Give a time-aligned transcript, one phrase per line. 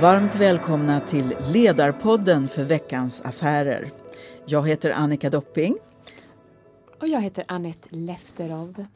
[0.00, 3.90] Varmt välkomna till Ledarpodden för veckans affärer.
[4.46, 5.76] Jag heter Annika Dopping.
[7.00, 8.86] Och jag heter Annette Lefterov.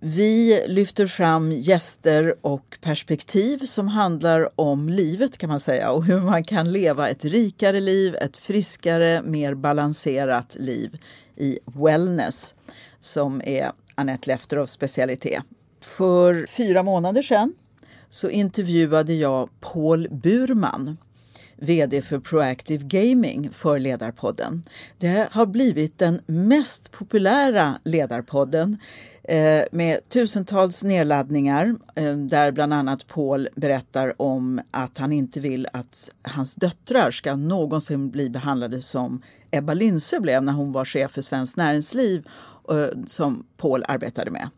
[0.00, 6.20] Vi lyfter fram gäster och perspektiv som handlar om livet kan man säga och hur
[6.20, 10.98] man kan leva ett rikare liv, ett friskare, mer balanserat liv
[11.36, 12.54] i wellness
[13.00, 15.42] som är Annette Lefterovs specialitet.
[15.80, 17.54] För fyra månader sedan
[18.10, 20.96] så intervjuade jag Paul Burman
[21.60, 24.62] VD för Proactive Gaming för Ledarpodden.
[24.98, 28.78] Det har blivit den mest populära Ledarpodden
[29.22, 35.66] eh, med tusentals nedladdningar eh, där bland annat Paul berättar om att han inte vill
[35.72, 41.10] att hans döttrar ska någonsin bli behandlade som Ebba Lindsö blev när hon var chef
[41.10, 42.28] för Svenskt Näringsliv
[42.70, 44.48] eh, som Paul arbetade med.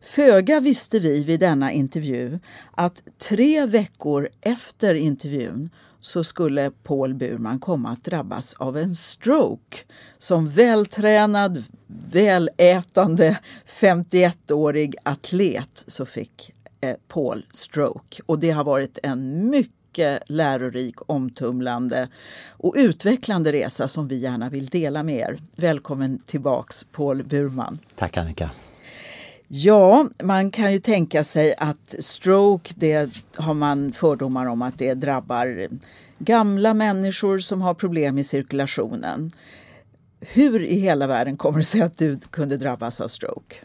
[0.00, 2.38] Föga visste vi vid denna intervju
[2.72, 5.70] att tre veckor efter intervjun
[6.00, 9.76] så skulle Paul Burman komma att drabbas av en stroke.
[10.18, 11.64] Som vältränad,
[12.12, 13.38] välätande
[13.80, 18.22] 51-årig atlet så fick eh, Paul stroke.
[18.26, 19.79] Och det har varit en mycket
[20.26, 22.08] lärorik, omtumlande
[22.50, 25.38] och utvecklande resa som vi gärna vill dela med er.
[25.56, 27.78] Välkommen tillbaks Paul Burman.
[27.96, 28.50] Tack Annika.
[29.48, 34.94] Ja, man kan ju tänka sig att stroke, det har man fördomar om att det
[34.94, 35.68] drabbar
[36.18, 39.32] gamla människor som har problem i cirkulationen.
[40.20, 43.56] Hur i hela världen kommer det sig att du kunde drabbas av stroke?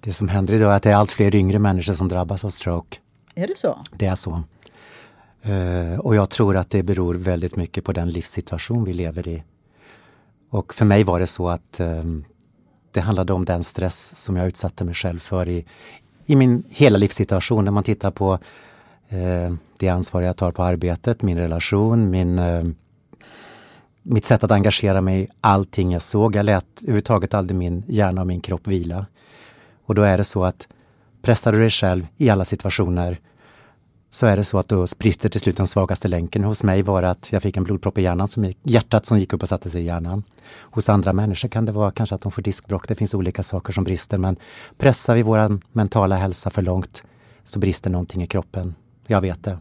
[0.00, 2.50] Det som händer idag är att det är allt fler yngre människor som drabbas av
[2.50, 2.98] stroke.
[3.34, 3.78] Är det så?
[3.92, 4.42] Det är så.
[5.46, 9.42] Eh, och jag tror att det beror väldigt mycket på den livssituation vi lever i.
[10.50, 12.24] Och för mig var det så att ehm,
[12.92, 15.64] det handlade om den stress som jag utsatte mig själv för i,
[16.26, 17.64] i min hela livssituation.
[17.64, 18.38] När man tittar på
[19.08, 22.64] eh, det ansvar jag tar på arbetet, min relation, min, eh,
[24.02, 26.36] mitt sätt att engagera mig i allting jag såg.
[26.36, 29.06] Jag lät överhuvudtaget aldrig min hjärna och min kropp vila.
[29.84, 30.68] Och då är det så att
[31.22, 33.18] pressar du dig själv i alla situationer
[34.10, 36.44] så är det så att då brister till slut den svagaste länken.
[36.44, 39.18] Hos mig var det att jag fick en blodpropp i hjärnan, som gick, hjärtat som
[39.18, 40.22] gick upp och satte sig i hjärnan.
[40.58, 42.88] Hos andra människor kan det vara kanske att de får diskbråck.
[42.88, 44.36] Det finns olika saker som brister, men
[44.78, 47.02] pressar vi vår mentala hälsa för långt
[47.44, 48.74] så brister någonting i kroppen.
[49.06, 49.58] Jag vet det.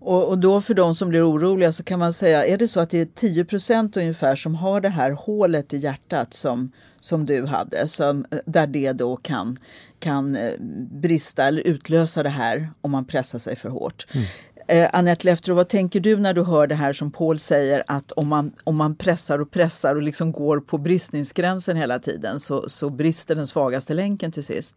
[0.00, 2.80] Och, och, då för de som blir oroliga så kan man säga, är det så
[2.80, 7.46] att det är 10% ungefär som har det här hålet i hjärtat som, som du
[7.46, 9.58] hade, som, där det då kan,
[9.98, 10.52] kan eh,
[10.90, 14.06] brista eller utlösa det här om man pressar sig för hårt.
[14.12, 14.26] Mm.
[14.68, 18.12] Eh, Anette Lefterov, vad tänker du när du hör det här som Paul säger att
[18.12, 22.68] om man, om man pressar och pressar och liksom går på bristningsgränsen hela tiden så,
[22.68, 24.74] så brister den svagaste länken till sist?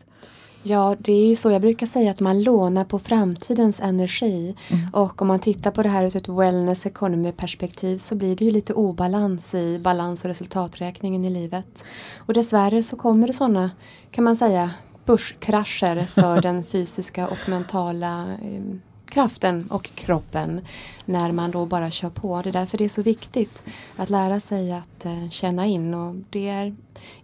[0.65, 1.51] Ja, det är ju så.
[1.51, 4.55] Jag brukar säga att man lånar på framtidens energi.
[4.69, 4.89] Mm.
[4.93, 8.45] Och om man tittar på det här ur ett wellness economy perspektiv så blir det
[8.45, 11.83] ju lite obalans i balans och resultaträkningen i livet.
[12.17, 13.71] Och dessvärre så kommer det sådana,
[14.11, 14.71] kan man säga,
[15.05, 18.75] börskrascher för den fysiska och mentala eh,
[19.05, 20.61] kraften och kroppen
[21.05, 22.41] när man då bara kör på.
[22.41, 23.63] Det är därför det är så viktigt
[23.95, 26.75] att lära sig att eh, känna in och det är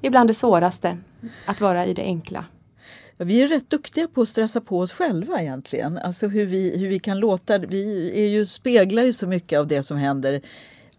[0.02, 0.98] ibland det svåraste
[1.46, 2.46] att vara i det enkla.
[3.22, 5.98] Vi är rätt duktiga på att stressa på oss själva egentligen.
[5.98, 7.58] Alltså hur vi, hur vi kan låta...
[7.58, 10.42] Vi är ju, speglar ju så mycket av det som händer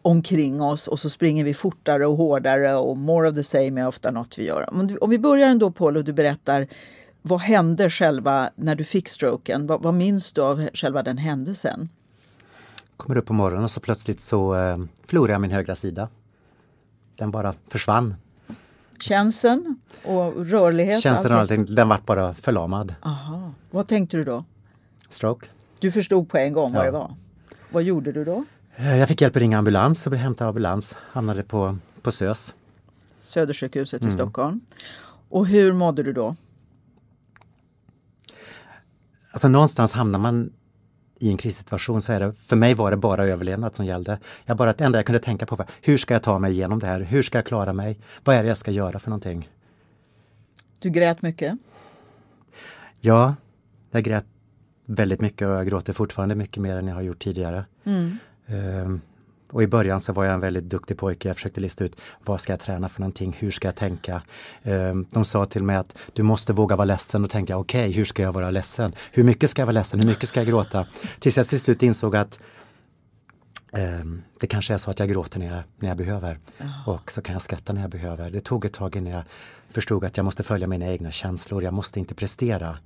[0.03, 3.87] omkring oss och så springer vi fortare och hårdare och more of the same är
[3.87, 4.69] ofta något vi gör.
[5.01, 6.67] Om vi börjar ändå Paul och du berättar
[7.23, 9.67] vad hände själva när du fick stroken?
[9.67, 11.89] Vad, vad minns du av själva den händelsen?
[12.97, 16.09] Kommer upp på morgonen och så plötsligt så eh, förlorade jag min högra sida.
[17.17, 18.15] Den bara försvann
[19.03, 21.01] Känseln och rörlighet?
[21.01, 22.95] Känseln och allting, den vart bara förlamad.
[23.03, 23.53] Aha.
[23.71, 24.45] Vad tänkte du då?
[25.09, 25.47] Stroke.
[25.79, 26.77] Du förstod på en gång ja.
[26.77, 27.15] vad det var?
[27.71, 28.45] Vad gjorde du då?
[28.77, 30.95] Eh, jag fick hjälp att ringa ambulans och blev hämtad av ambulans.
[30.99, 32.55] Hamnade på, på SÖS.
[33.19, 34.11] Södersjukhuset mm.
[34.11, 34.61] i Stockholm.
[35.29, 36.37] Och hur mådde du då?
[39.31, 40.53] Alltså någonstans hamnar man
[41.21, 44.19] i en krissituation så är det, för mig var det bara överlevnad som gällde.
[44.45, 46.79] Jag bara, det enda jag kunde tänka på var, hur ska jag ta mig igenom
[46.79, 47.01] det här?
[47.01, 47.99] Hur ska jag klara mig?
[48.25, 49.49] Vad är det jag ska göra för någonting?
[50.79, 51.59] Du grät mycket?
[53.01, 53.35] Ja,
[53.91, 54.25] jag grät
[54.87, 57.65] väldigt mycket och jag gråter fortfarande mycket mer än jag har gjort tidigare.
[57.85, 58.19] Mm.
[58.47, 59.01] Um,
[59.51, 61.29] och i början så var jag en väldigt duktig pojke.
[61.29, 63.37] Jag försökte lista ut vad ska jag träna för någonting?
[63.39, 64.23] Hur ska jag tänka?
[64.63, 67.93] Ehm, de sa till mig att du måste våga vara ledsen och tänka okej, okay,
[67.93, 68.95] hur ska jag vara ledsen?
[69.13, 70.01] Hur mycket ska jag vara ledsen?
[70.01, 70.87] Hur mycket ska jag gråta?
[71.19, 72.41] Tills jag till slut insåg att
[73.73, 76.39] um, det kanske är så att jag gråter när jag, när jag behöver.
[76.61, 76.89] Oh.
[76.89, 78.31] Och så kan jag skratta när jag behöver.
[78.31, 79.23] Det tog ett tag innan jag
[79.71, 81.63] förstod att jag måste följa mina egna känslor.
[81.63, 82.79] Jag måste inte prestera.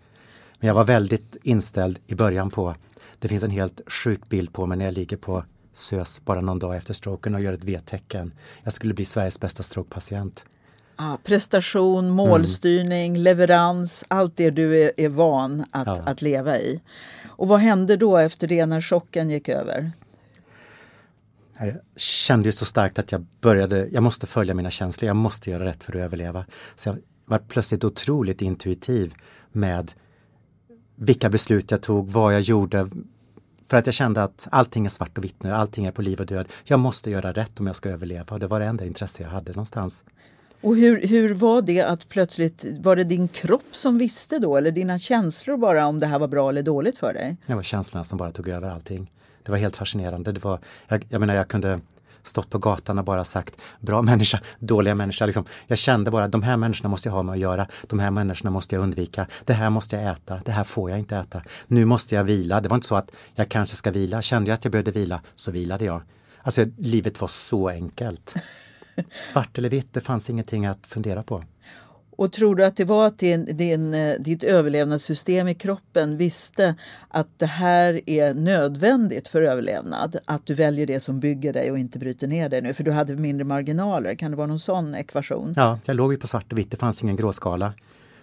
[0.59, 2.75] Men jag var väldigt inställd i början på
[3.19, 6.59] Det finns en helt sjuk bild på mig när jag ligger på SÖS bara någon
[6.59, 8.35] dag efter stroken och gör ett V-tecken.
[8.63, 10.45] Jag skulle bli Sveriges bästa strokepatient.
[10.97, 13.23] Ja, prestation, målstyrning, mm.
[13.23, 16.03] leverans, allt det du är, är van att, ja.
[16.07, 16.81] att leva i.
[17.27, 19.93] Och vad hände då efter det när chocken gick över?
[21.59, 25.51] Jag kände ju så starkt att jag började, jag måste följa mina känslor, jag måste
[25.51, 26.45] göra rätt för att överleva.
[26.77, 29.15] Så jag var plötsligt otroligt intuitiv
[29.53, 29.93] med
[30.97, 32.91] vilka beslut jag tog, vad jag gjorde.
[33.69, 36.21] För att jag kände att allting är svart och vitt nu, allting är på liv
[36.21, 36.47] och död.
[36.65, 39.31] Jag måste göra rätt om jag ska överleva och det var det enda intresse jag
[39.31, 40.05] hade någonstans.
[40.61, 44.71] Och hur, hur var det att plötsligt, var det din kropp som visste då eller
[44.71, 47.37] dina känslor bara om det här var bra eller dåligt för dig?
[47.47, 49.11] Det var känslorna som bara tog över allting.
[49.43, 50.33] Det var helt fascinerande.
[50.33, 50.59] Det var,
[50.89, 51.81] jag, jag menar jag kunde
[52.25, 55.27] stått på gatan och bara sagt bra människa, dåliga människa.
[55.27, 55.45] Liksom.
[55.67, 57.67] Jag kände bara de här människorna måste jag ha med att göra.
[57.87, 59.27] De här människorna måste jag undvika.
[59.45, 60.41] Det här måste jag äta.
[60.45, 61.43] Det här får jag inte äta.
[61.67, 62.61] Nu måste jag vila.
[62.61, 64.23] Det var inte så att jag kanske ska vila.
[64.23, 66.03] Kände jag att jag behövde vila så vilade jag.
[66.43, 68.35] Alltså livet var så enkelt.
[69.33, 71.45] Svart eller vitt, det fanns ingenting att fundera på.
[72.17, 76.75] Och tror du att det var att din, din, eh, ditt överlevnadssystem i kroppen visste
[77.09, 80.17] att det här är nödvändigt för överlevnad?
[80.25, 82.93] Att du väljer det som bygger dig och inte bryter ner dig nu för du
[82.93, 84.15] hade mindre marginaler.
[84.15, 85.55] Kan det vara någon sån ekvation?
[85.57, 87.75] Ja, jag låg ju på svart och vitt, det fanns ingen gråskala.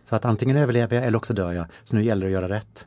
[0.10, 1.66] Så att antingen överlever jag eller också dör jag.
[1.84, 2.86] Så nu gäller det att göra rätt.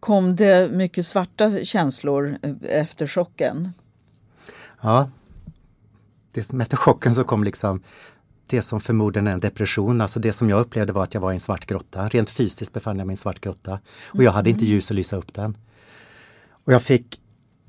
[0.00, 3.72] Kom det mycket svarta känslor eh, efter chocken?
[4.80, 5.10] Ja,
[6.32, 7.82] det, efter chocken så kom liksom
[8.50, 10.00] det som förmodligen är en depression.
[10.00, 12.08] Alltså det som jag upplevde var att jag var i en svart grotta.
[12.08, 13.80] Rent fysiskt befann jag mig i en svart grotta.
[14.06, 14.72] Och jag hade inte mm.
[14.72, 15.56] ljus att lysa upp den.
[16.64, 17.20] Och jag fick,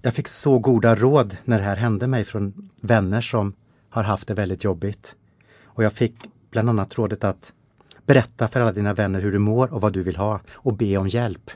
[0.01, 3.53] jag fick så goda råd när det här hände mig från vänner som
[3.89, 5.15] har haft det väldigt jobbigt.
[5.63, 6.15] Och jag fick
[6.51, 7.53] bland annat rådet att
[8.05, 10.97] berätta för alla dina vänner hur du mår och vad du vill ha och be
[10.97, 11.51] om hjälp.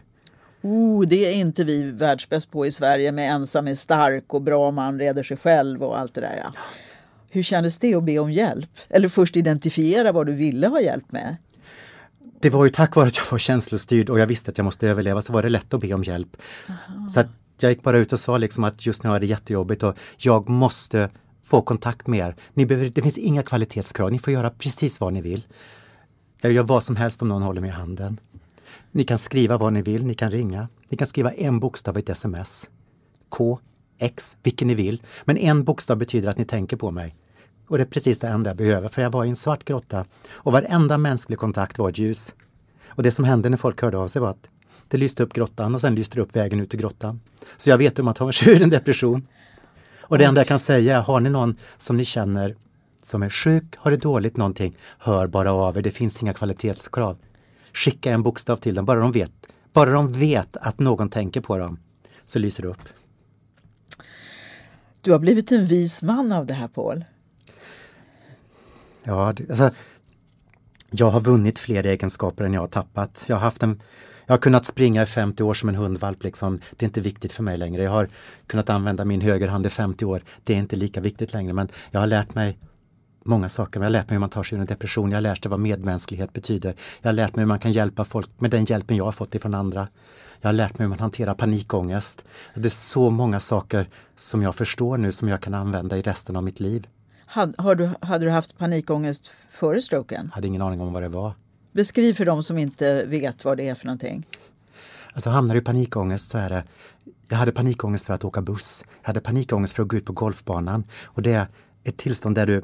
[0.62, 4.72] Oh, det är inte vi världsbäst på i Sverige med ensam är stark och bra
[4.72, 6.42] man reder sig själv och allt det där.
[6.44, 6.54] Ja.
[7.36, 8.70] Hur kändes det att be om hjälp?
[8.90, 11.36] Eller först identifiera vad du ville ha hjälp med?
[12.40, 14.88] Det var ju tack vare att jag var känslostyrd och jag visste att jag måste
[14.88, 16.38] överleva så var det lätt att be om hjälp.
[16.70, 17.08] Aha.
[17.08, 17.28] Så att
[17.60, 20.50] jag gick bara ut och sa liksom att just nu är det jättejobbigt och jag
[20.50, 21.10] måste
[21.44, 22.36] få kontakt med er.
[22.54, 25.48] Ni behöver, det finns inga kvalitetskrav, ni får göra precis vad ni vill.
[26.42, 28.20] Jag gör vad som helst om någon håller mig i handen.
[28.92, 30.68] Ni kan skriva vad ni vill, ni kan ringa.
[30.90, 32.70] Ni kan skriva en bokstav i ett sms.
[33.30, 33.60] K,
[33.98, 35.02] X, vilken ni vill.
[35.24, 37.16] Men en bokstav betyder att ni tänker på mig.
[37.68, 40.06] Och det är precis det enda jag behöver, för jag var i en svart grotta
[40.32, 42.34] och varenda mänsklig kontakt var ett ljus.
[42.88, 44.50] Och det som hände när folk hörde av sig var att
[44.88, 47.20] det lyste upp grottan och sen lyste det upp vägen ut ur grottan.
[47.58, 49.28] Så jag vet hur man tar sig ur en depression.
[50.00, 52.56] Och det enda jag kan säga är, har ni någon som ni känner
[53.04, 55.82] som är sjuk, har det dåligt någonting, hör bara av er.
[55.82, 57.18] Det finns inga kvalitetskrav.
[57.74, 59.32] Skicka en bokstav till dem, bara de vet.
[59.74, 61.80] Bara de vet att någon tänker på dem,
[62.26, 62.82] så lyser det upp.
[65.06, 67.06] Du har blivit en vis man av det här, Paul.
[69.04, 69.70] Ja, det, alltså,
[70.92, 73.24] jag har vunnit fler egenskaper än jag har tappat.
[73.28, 73.82] Jag har haft en
[74.26, 76.24] jag har kunnat springa i 50 år som en hundvalp.
[76.24, 76.60] Liksom.
[76.78, 77.84] Det är inte viktigt för mig längre.
[77.84, 78.10] Jag har
[78.48, 80.24] kunnat använda min högerhand i 50 år.
[80.44, 81.54] Det är inte lika viktigt längre.
[81.54, 82.58] Men jag har lärt mig
[83.24, 83.80] många saker.
[83.80, 85.12] Jag har lärt mig hur man tar sig ur en depression.
[85.12, 86.76] Jag har lärt mig vad medmänsklighet betyder.
[87.02, 89.36] Jag har lärt mig hur man kan hjälpa folk med den hjälpen jag har fått
[89.36, 89.88] ifrån andra.
[90.42, 92.26] Jag har lärt mig hur man hanterar panikångest.
[92.54, 96.36] Det är så många saker som jag förstår nu som jag kan använda i resten
[96.36, 96.88] av mitt liv.
[97.58, 100.26] Har du, hade du haft panikångest före stroken?
[100.26, 101.34] Jag hade ingen aning om vad det var.
[101.72, 104.26] Beskriv för dem som inte vet vad det är för någonting.
[105.14, 106.64] Alltså hamnar du i panikångest så är det
[107.30, 108.84] Jag hade panikångest för att åka buss.
[109.02, 110.84] Jag hade panikångest för att gå ut på golfbanan.
[111.04, 111.48] Och det är
[111.84, 112.64] ett tillstånd där du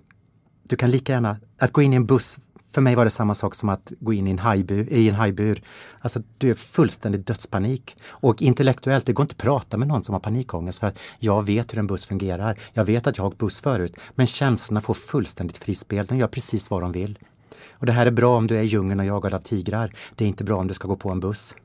[0.63, 2.37] Du kan lika gärna, att gå in i en buss
[2.71, 4.93] för mig var det samma sak som att gå in i en hajbur.
[4.93, 5.61] I en hajbur.
[5.99, 7.97] Alltså, du är fullständigt dödspanik.
[8.07, 11.45] Och intellektuellt, det går inte att prata med någon som har panikångest för att jag
[11.45, 12.59] vet hur en buss fungerar.
[12.73, 13.95] Jag vet att jag har buss förut.
[14.15, 16.05] Men känslorna får fullständigt frispel.
[16.05, 17.19] De gör precis vad de vill.
[17.71, 19.93] Och det här är bra om du är i djungeln och jagad av tigrar.
[20.15, 21.55] Det är inte bra om du ska gå på en buss.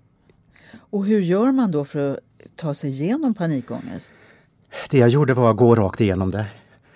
[0.79, 2.19] Och hur gör man då för att
[2.57, 4.13] ta sig igenom panikångest?
[4.91, 6.47] Det jag gjorde var att gå rakt igenom det.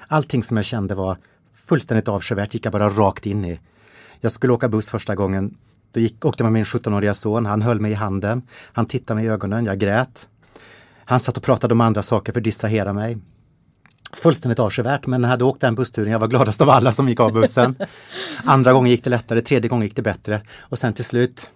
[0.09, 1.17] Allting som jag kände var
[1.55, 3.61] fullständigt avskyvärt gick jag bara rakt in i.
[4.21, 5.55] Jag skulle åka buss första gången.
[5.93, 7.47] Då gick, åkte med min 17-åriga son.
[7.47, 8.43] Han höll mig i handen.
[8.73, 9.65] Han tittade mig i ögonen.
[9.65, 10.27] Jag grät.
[11.05, 13.19] Han satt och pratade om andra saker för att distrahera mig.
[14.13, 17.09] Fullständigt avskyvärt, men när jag hade åkt den bussturen, jag var gladast av alla som
[17.09, 17.77] gick av bussen.
[18.45, 20.43] Andra gången gick det lättare, tredje gången gick det bättre.
[20.59, 21.49] Och sen till slut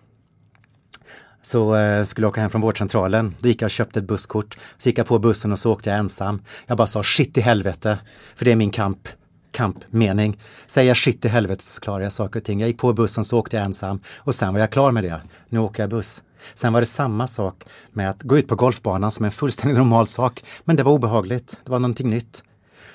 [1.43, 3.35] så eh, skulle jag åka hem från vårdcentralen.
[3.41, 4.59] Då gick jag och köpte ett busskort.
[4.79, 6.43] Så gick jag på bussen och så åkte jag ensam.
[6.67, 7.99] Jag bara sa shit i helvete,
[8.37, 9.09] för det är min kamp.
[9.55, 10.39] Kampmening.
[10.67, 12.61] Säger jag shit i helvete så klarar jag saker och ting.
[12.61, 15.21] Jag gick på bussen så åkte jag ensam och sen var jag klar med det.
[15.49, 16.23] Nu åker jag buss.
[16.55, 20.07] Sen var det samma sak med att gå ut på golfbanan som en fullständigt normal
[20.07, 20.45] sak.
[20.65, 21.57] Men det var obehagligt.
[21.65, 22.43] Det var någonting nytt.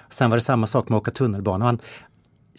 [0.10, 1.78] Sen var det samma sak med att åka tunnelbana.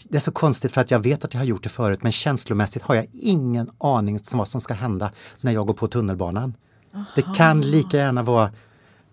[0.08, 2.12] Det är så konstigt för att jag vet att jag har gjort det förut men
[2.12, 6.54] känslomässigt har jag ingen aning om vad som ska hända när jag går på tunnelbanan.
[6.94, 7.04] Aha.
[7.14, 8.50] Det kan lika gärna vara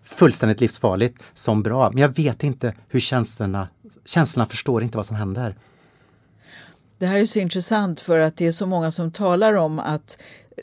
[0.08, 1.90] fullständigt livsfarligt som bra.
[1.90, 3.68] Men jag vet inte hur känslorna,
[4.04, 5.54] känslorna förstår inte vad som händer.
[6.98, 10.18] Det här är så intressant för att det är så många som talar om att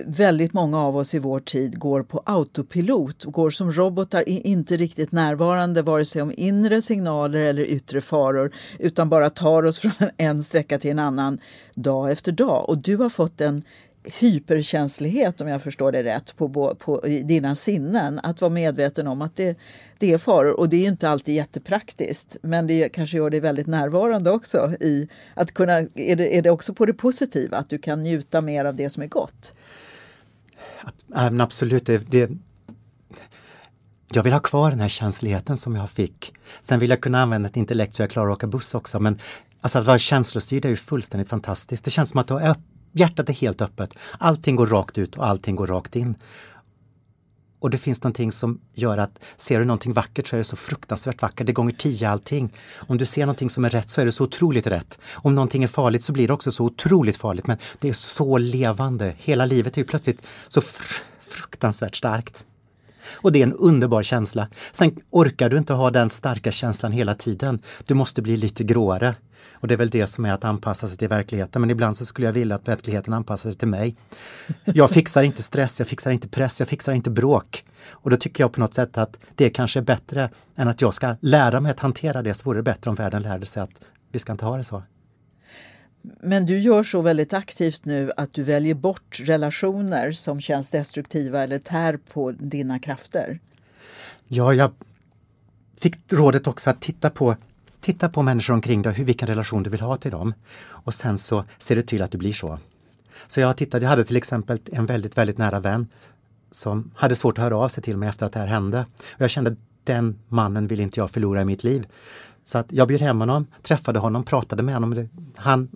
[0.05, 5.11] väldigt många av oss i vår tid går på autopilot, går som robotar, inte riktigt
[5.11, 10.43] närvarande vare sig om inre signaler eller yttre faror, utan bara tar oss från en
[10.43, 11.37] sträcka till en annan
[11.75, 12.69] dag efter dag.
[12.69, 13.63] Och du har fått en
[14.19, 18.19] hyperkänslighet, om jag förstår det rätt, på, på dina sinnen.
[18.23, 19.57] Att vara medveten om att det,
[19.97, 20.59] det är faror.
[20.59, 24.71] Och det är inte alltid jättepraktiskt, men det kanske gör dig väldigt närvarande också.
[24.79, 28.41] I att kunna, är, det, är det också på det positiva, att du kan njuta
[28.41, 29.51] mer av det som är gott?
[31.13, 31.85] Absolut.
[31.85, 32.31] Det, det,
[34.13, 36.33] jag vill ha kvar den här känsligheten som jag fick.
[36.61, 38.99] Sen vill jag kunna använda ett intellekt så jag klarar att åka buss också.
[38.99, 39.19] Men
[39.61, 41.83] alltså att vara känslostyrd är ju fullständigt fantastiskt.
[41.83, 42.41] Det känns som att du har
[42.95, 43.93] hjärtat är helt öppet.
[44.19, 46.15] Allting går rakt ut och allting går rakt in.
[47.59, 50.55] Och det finns någonting som gör att ser du någonting vackert så är det så
[50.55, 51.47] fruktansvärt vackert.
[51.47, 52.53] Det gånger tio allting.
[52.75, 54.99] Om du ser någonting som är rätt så är det så otroligt rätt.
[55.13, 57.47] Om någonting är farligt så blir det också så otroligt farligt.
[57.47, 59.13] Men det är så levande.
[59.17, 60.83] Hela livet är ju plötsligt så fr
[61.19, 62.45] fruktansvärt starkt.
[63.07, 64.47] Och det är en underbar känsla.
[64.71, 67.59] Sen orkar du inte ha den starka känslan hela tiden.
[67.85, 69.15] Du måste bli lite gråare.
[69.53, 71.61] Och det är väl det som är att anpassa sig till verkligheten.
[71.61, 73.95] Men ibland så skulle jag vilja att verkligheten anpassar sig till mig.
[74.63, 77.65] Jag fixar inte stress, jag fixar inte press, jag fixar inte bråk.
[77.89, 80.93] Och då tycker jag på något sätt att det kanske är bättre än att jag
[80.93, 82.33] ska lära mig att hantera det.
[82.33, 83.81] Så vore det bättre om världen lärde sig att
[84.11, 84.83] vi ska inte ha det så.
[86.21, 91.43] Men du gör så väldigt aktivt nu att du väljer bort relationer som känns destruktiva
[91.43, 93.39] eller tär på dina krafter.
[94.27, 94.71] Ja, jag
[95.81, 97.35] fick rådet också att titta på
[97.85, 100.33] Titta på människor omkring dig, hur, vilken relation du vill ha till dem.
[100.67, 102.59] Och sen så ser du till att det blir så.
[103.27, 105.87] Så jag tittade, jag hade till exempel en väldigt, väldigt nära vän
[106.51, 108.85] som hade svårt att höra av sig till mig efter att det här hände.
[109.03, 111.87] Och jag kände den mannen vill inte jag förlora i mitt liv.
[112.45, 115.09] Så att jag bjöd hem honom, träffade honom, pratade med honom.
[115.35, 115.69] Han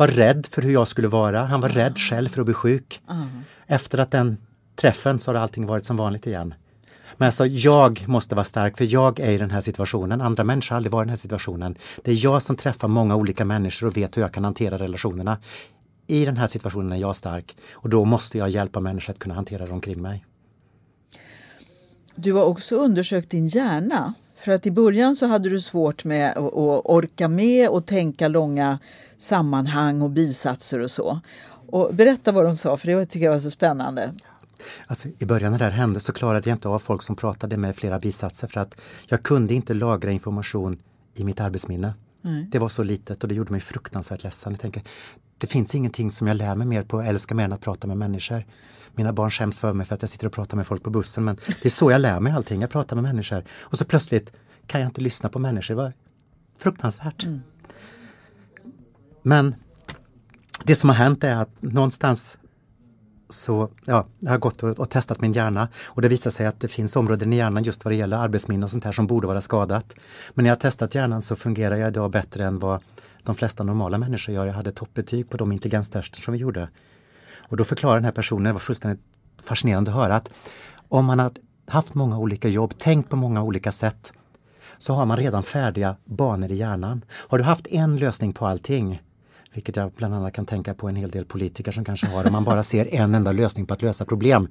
[0.00, 1.44] var rädd för hur jag skulle vara.
[1.44, 3.00] Han var rädd själv för att bli sjuk.
[3.10, 3.28] Mm.
[3.66, 4.36] Efter att den
[4.76, 6.54] träffen så har allting varit som vanligt igen.
[7.16, 10.20] Men alltså jag måste vara stark för jag är i den här situationen.
[10.20, 11.74] Andra människor har aldrig varit i den här situationen.
[12.04, 15.38] Det är jag som träffar många olika människor och vet hur jag kan hantera relationerna.
[16.06, 19.34] I den här situationen är jag stark och då måste jag hjälpa människor att kunna
[19.34, 20.24] hantera det omkring mig.
[22.14, 24.14] Du har också undersökt din hjärna.
[24.44, 26.52] För att i början så hade du svårt med att
[26.84, 28.78] orka med och tänka långa
[29.18, 31.20] sammanhang och bisatser och så.
[31.70, 34.12] Och berätta vad de sa, för det tycker jag var så spännande.
[34.86, 37.56] Alltså, I början när det här hände så klarade jag inte av folk som pratade
[37.56, 40.78] med flera bisatser för att jag kunde inte lagra information
[41.14, 41.94] i mitt arbetsminne.
[42.22, 42.46] Nej.
[42.50, 44.52] Det var så litet och det gjorde mig fruktansvärt ledsen.
[44.52, 44.82] Jag tänker,
[45.38, 47.86] det finns ingenting som jag lär mig mer på och älskar mer än att prata
[47.86, 48.44] med människor.
[49.00, 51.24] Mina barn skäms för mig för att jag sitter och pratar med folk på bussen
[51.24, 53.44] men det är så jag lär mig allting, jag pratar med människor.
[53.60, 54.32] Och så plötsligt
[54.66, 55.74] kan jag inte lyssna på människor.
[55.74, 55.92] Det var
[56.58, 57.24] fruktansvärt.
[57.24, 57.40] Mm.
[59.22, 59.54] Men
[60.64, 62.36] det som har hänt är att någonstans
[63.28, 66.60] så ja, jag har gått och, och, testat min hjärna och det visar sig att
[66.60, 69.26] det finns områden i hjärnan just vad det gäller arbetsminne och sånt här som borde
[69.26, 69.94] vara skadat.
[70.34, 72.82] Men när jag har testat hjärnan så fungerar jag idag bättre än vad
[73.22, 74.46] de flesta normala människor gör.
[74.46, 76.68] Jag hade toppbetyg på de intelligenstester som vi gjorde.
[77.50, 79.00] Och då förklarar den här personen, det var fullständigt
[79.42, 80.30] fascinerande att höra, att
[80.88, 81.32] om man har
[81.66, 84.12] haft många olika jobb, tänkt på många olika sätt,
[84.78, 87.04] så har man redan färdiga banor i hjärnan.
[87.10, 89.02] Har du haft en lösning på allting,
[89.54, 92.32] vilket jag bland annat kan tänka på en hel del politiker som kanske har, om
[92.32, 94.48] man bara ser en enda lösning på att lösa problem.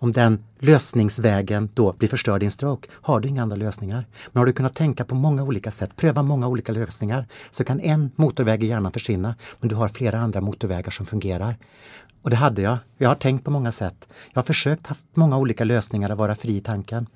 [0.00, 4.06] Om den lösningsvägen då blir förstörd i en stroke, har du inga andra lösningar.
[4.32, 7.80] Men har du kunnat tänka på många olika sätt, pröva många olika lösningar, så kan
[7.80, 11.56] en motorväg i hjärnan försvinna, men du har flera andra motorvägar som fungerar.
[12.22, 12.78] Och det hade jag.
[12.98, 14.08] Jag har tänkt på många sätt.
[14.32, 17.06] Jag har försökt haft många olika lösningar att vara fri i tanken.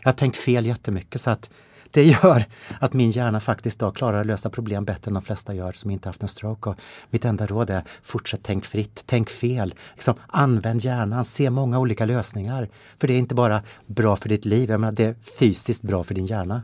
[0.00, 1.50] Jag har tänkt fel jättemycket så att
[1.90, 2.44] det gör
[2.80, 5.90] att min hjärna faktiskt då klarar att lösa problem bättre än de flesta gör som
[5.90, 6.70] inte haft en stroke.
[6.70, 6.76] Och
[7.10, 9.74] mitt enda råd är fortsätt tänk fritt, tänk fel.
[9.94, 12.68] Liksom, använd hjärnan, se många olika lösningar.
[12.98, 16.04] För det är inte bara bra för ditt liv, jag menar, det är fysiskt bra
[16.04, 16.62] för din hjärna.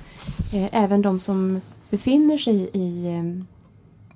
[0.52, 3.44] Eh, även de som befinner sig i eh,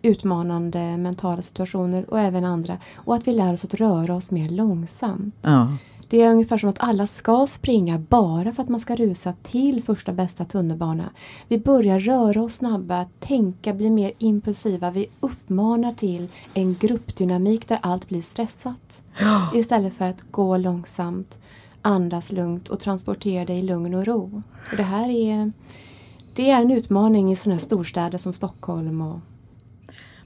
[0.03, 2.79] utmanande mentala situationer och även andra.
[2.95, 5.35] Och att vi lär oss att röra oss mer långsamt.
[5.43, 5.77] Ja.
[6.13, 9.83] Det är ungefär som att alla ska springa bara för att man ska rusa till
[9.83, 11.11] första bästa tunnelbana.
[11.49, 14.91] Vi börjar röra oss snabba, tänka, bli mer impulsiva.
[14.91, 19.03] Vi uppmanar till en gruppdynamik där allt blir stressat.
[19.55, 21.39] Istället för att gå långsamt,
[21.83, 24.43] andas lugnt och transportera dig i lugn och ro.
[24.71, 25.53] Och det här är,
[26.35, 29.19] det är en utmaning i sådana här storstäder som Stockholm och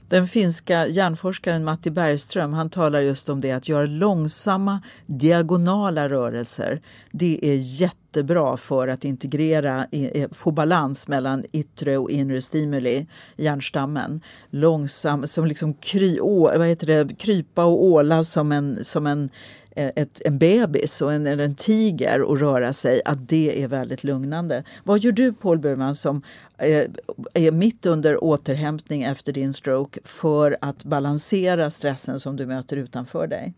[0.09, 6.81] den finska hjärnforskaren Matti Bergström han talar just om det att göra långsamma diagonala rörelser.
[7.11, 9.85] Det är jättebra för att integrera,
[10.31, 14.21] få balans mellan yttre och inre stimuli i hjärnstammen.
[14.49, 19.29] Långsam, som liksom kry, å, vad heter det, krypa och åla som en, som en
[19.77, 24.63] ett, en bebis och en, en tiger och röra sig, att det är väldigt lugnande.
[24.83, 26.21] Vad gör du Paul Burman som
[26.57, 26.87] är,
[27.33, 33.27] är mitt under återhämtning efter din stroke för att balansera stressen som du möter utanför
[33.27, 33.53] dig?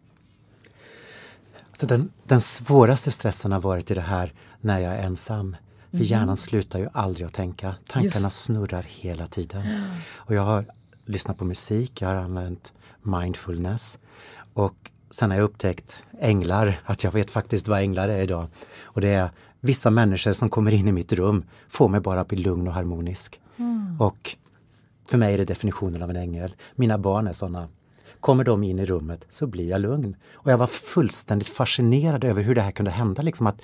[1.71, 5.55] Så den, den svåraste stressen har varit i det här när jag är ensam.
[5.89, 6.08] För mm.
[6.08, 7.75] hjärnan slutar ju aldrig att tänka.
[7.88, 8.41] Tankarna Just.
[8.41, 9.62] snurrar hela tiden.
[10.13, 10.65] Och jag har
[11.05, 13.97] lyssnat på musik, jag har använt mindfulness.
[14.53, 18.48] Och Sen har jag upptäckt änglar, att jag vet faktiskt vad änglar är idag.
[18.82, 22.28] Och det är vissa människor som kommer in i mitt rum, får mig bara att
[22.28, 23.39] bli lugn och harmonisk.
[23.58, 23.98] Mm.
[24.00, 24.36] Och
[25.10, 26.56] för mig är det definitionen av en ängel.
[26.76, 27.67] Mina barn är sådana.
[28.19, 30.15] Kommer de in i rummet så blir jag lugn.
[30.34, 33.22] Och jag var fullständigt fascinerad över hur det här kunde hända.
[33.22, 33.62] Liksom att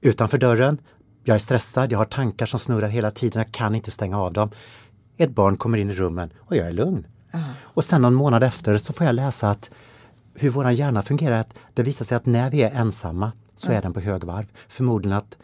[0.00, 0.78] utanför dörren,
[1.24, 4.32] jag är stressad, jag har tankar som snurrar hela tiden, jag kan inte stänga av
[4.32, 4.50] dem.
[5.16, 7.06] Ett barn kommer in i rummen och jag är lugn.
[7.32, 7.50] Mm.
[7.60, 9.70] Och sen någon månad efter så får jag läsa att
[10.34, 13.78] hur vår hjärna fungerar, att det visar sig att när vi är ensamma så mm.
[13.78, 14.46] är den på högvarv.
[14.68, 15.36] Förmodligen att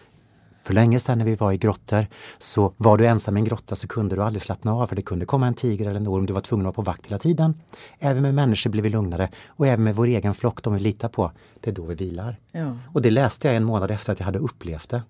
[0.64, 2.06] för länge sedan när vi var i grottor
[2.38, 5.02] så var du ensam i en grotta så kunde du aldrig slappna av för det
[5.02, 6.26] kunde komma en tiger eller en orm.
[6.26, 7.54] Du var tvungen att vara på vakt hela tiden.
[7.98, 11.08] Även med människor blir vi lugnare och även med vår egen flock, de vi litar
[11.08, 11.32] på.
[11.60, 12.36] Det är då vi vilar.
[12.52, 12.76] Ja.
[12.92, 15.02] Och det läste jag en månad efter att jag hade upplevt det.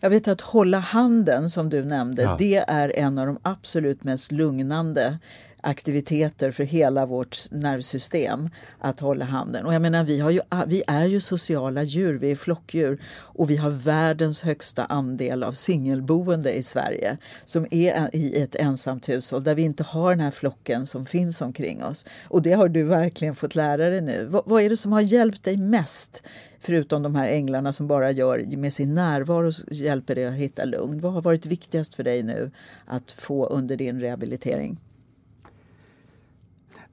[0.00, 2.36] Jag vet att hålla handen som du nämnde, ja.
[2.38, 5.18] det är en av de absolut mest lugnande
[5.62, 8.48] aktiviteter för hela vårt nervsystem
[8.78, 9.66] att hålla handen.
[9.66, 13.02] Och jag menar, vi, har ju, ah, vi är ju sociala djur, vi är flockdjur
[13.14, 19.08] och vi har världens högsta andel av singelboende i Sverige som är i ett ensamt
[19.08, 22.06] hushåll där vi inte har den här flocken som finns omkring oss.
[22.28, 24.26] Och det har du verkligen fått lära dig nu.
[24.26, 26.22] vad, vad är det som har hjälpt dig mest
[26.60, 31.00] förutom de här änglarna som bara gör med sin närvaro hjälper dig att hitta lugn.
[31.00, 32.50] Vad har varit viktigast för dig nu
[32.84, 34.78] att få under din rehabilitering?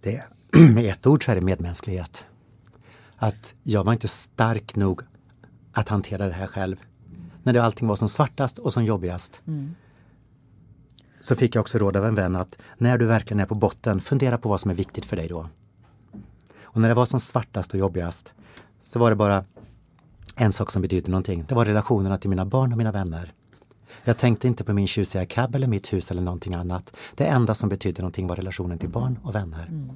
[0.01, 0.23] Det,
[0.73, 2.23] med ett ord så är det medmänsklighet.
[3.15, 5.01] Att jag var inte stark nog
[5.71, 6.75] att hantera det här själv.
[7.43, 9.41] När det allting var som svartast och som jobbigast.
[9.47, 9.75] Mm.
[11.19, 14.01] Så fick jag också råd av en vän att när du verkligen är på botten,
[14.01, 15.49] fundera på vad som är viktigt för dig då.
[16.63, 18.33] Och när det var som svartast och jobbigast
[18.81, 19.45] så var det bara
[20.35, 21.45] en sak som betydde någonting.
[21.47, 23.33] Det var relationerna till mina barn och mina vänner.
[24.03, 26.95] Jag tänkte inte på min tjusiga cab eller mitt hus eller någonting annat.
[27.15, 29.65] Det enda som betydde någonting var relationen till barn och vänner.
[29.67, 29.89] Mm.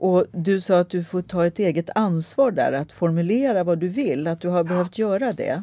[0.00, 3.88] Och du sa att du får ta ett eget ansvar där, att formulera vad du
[3.88, 5.62] vill, att du har behövt göra det.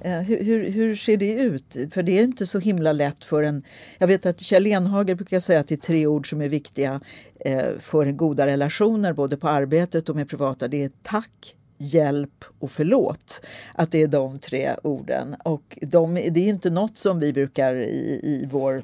[0.00, 1.76] Eh, hur, hur, hur, ser det ut?
[1.90, 3.62] För det är inte så himla lätt för en...
[3.98, 7.00] Jag vet att Kjell Enhager brukar säga att det är tre ord som är viktiga
[7.40, 10.68] eh, för goda relationer både på arbetet och med privata.
[10.68, 13.40] Det är tack, hjälp och förlåt.
[13.74, 15.36] Att det är de tre orden.
[15.44, 18.82] Och de, det är inte något som vi brukar i, i vår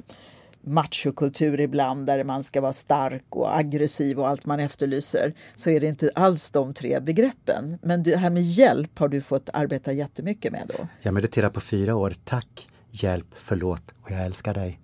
[0.61, 5.79] machokultur ibland där man ska vara stark och aggressiv och allt man efterlyser så är
[5.79, 7.77] det inte alls de tre begreppen.
[7.81, 10.87] Men det här med hjälp har du fått arbeta jättemycket med då?
[11.01, 12.13] Jag mediterar på fyra år.
[12.23, 14.79] Tack, hjälp, förlåt och jag älskar dig.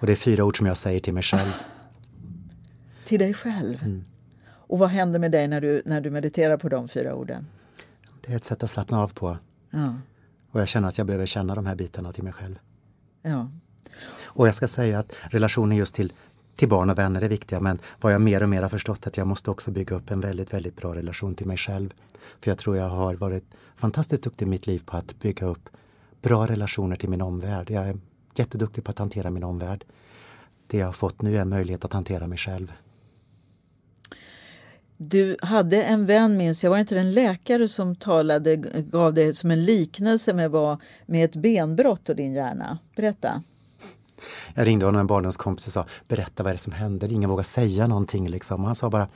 [0.00, 1.52] Och det är fyra ord som jag säger till mig själv.
[3.04, 3.82] Till dig själv?
[3.82, 4.04] Mm.
[4.68, 7.46] Och vad händer med dig när du, när du mediterar på de fyra orden?
[8.28, 9.38] Det är ett sätt att slappna av på.
[9.70, 9.94] Ja.
[10.50, 12.58] Och jag känner att jag behöver känna de här bitarna till mig själv.
[13.22, 13.50] Ja.
[14.22, 16.12] Och jag ska säga att relationen just till,
[16.56, 19.16] till barn och vänner är viktiga men vad jag mer och mer har förstått att
[19.16, 21.94] jag måste också bygga upp en väldigt, väldigt bra relation till mig själv.
[22.40, 23.44] För jag tror jag har varit
[23.76, 25.68] fantastiskt duktig i mitt liv på att bygga upp
[26.22, 27.70] bra relationer till min omvärld.
[27.70, 27.98] Jag är
[28.34, 29.84] jätteduktig på att hantera min omvärld.
[30.66, 32.72] Det jag har fått nu är en möjlighet att hantera mig själv.
[35.00, 39.34] Du hade en vän, minns jag, var det inte en läkare som talade, gav det
[39.34, 42.78] som en liknelse med, vad, med ett benbrott och din hjärna?
[42.96, 43.42] Berätta.
[44.54, 47.12] Jag ringde honom, en barndomskompis, och sa berätta vad är det som händer?
[47.12, 48.28] Ingen vågar säga någonting.
[48.28, 48.64] Liksom.
[48.64, 49.08] Han sa bara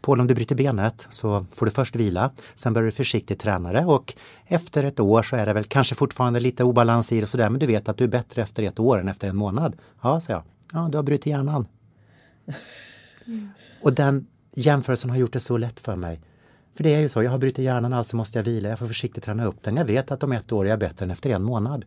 [0.00, 3.72] Paul, om du bryter benet så får du först vila, sen börjar du försiktigt träna
[3.72, 4.14] det och
[4.46, 7.58] efter ett år så är det väl kanske fortfarande lite obalans i det sådär, men
[7.58, 9.76] du vet att du är bättre efter ett år än efter en månad.
[10.02, 10.42] Ja, sa jag.
[10.72, 11.68] Ja, du har brutit hjärnan.
[13.26, 13.48] Mm.
[13.82, 14.26] Och den
[14.60, 16.20] jämförelsen har gjort det så lätt för mig.
[16.76, 18.86] För det är ju så, jag har brutit hjärnan, alltså måste jag vila, jag får
[18.86, 19.76] försiktigt träna upp den.
[19.76, 21.84] Jag vet att om ett år är jag bättre än efter en månad.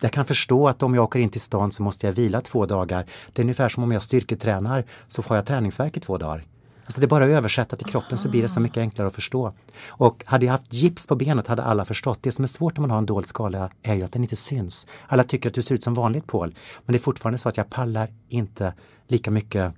[0.00, 2.66] Jag kan förstå att om jag åker in till stan så måste jag vila två
[2.66, 3.06] dagar.
[3.32, 6.44] Det är ungefär som om jag styrketränar så får jag träningsverk i två dagar.
[6.84, 9.14] Alltså det är bara att översätta till kroppen så blir det så mycket enklare att
[9.14, 9.52] förstå.
[9.86, 12.18] Och hade jag haft gips på benet hade alla förstått.
[12.22, 14.36] Det som är svårt när man har en dold skala är ju att den inte
[14.36, 14.86] syns.
[15.06, 16.54] Alla tycker att du ser ut som vanligt Paul.
[16.84, 18.74] Men det är fortfarande så att jag pallar inte
[19.08, 19.72] lika mycket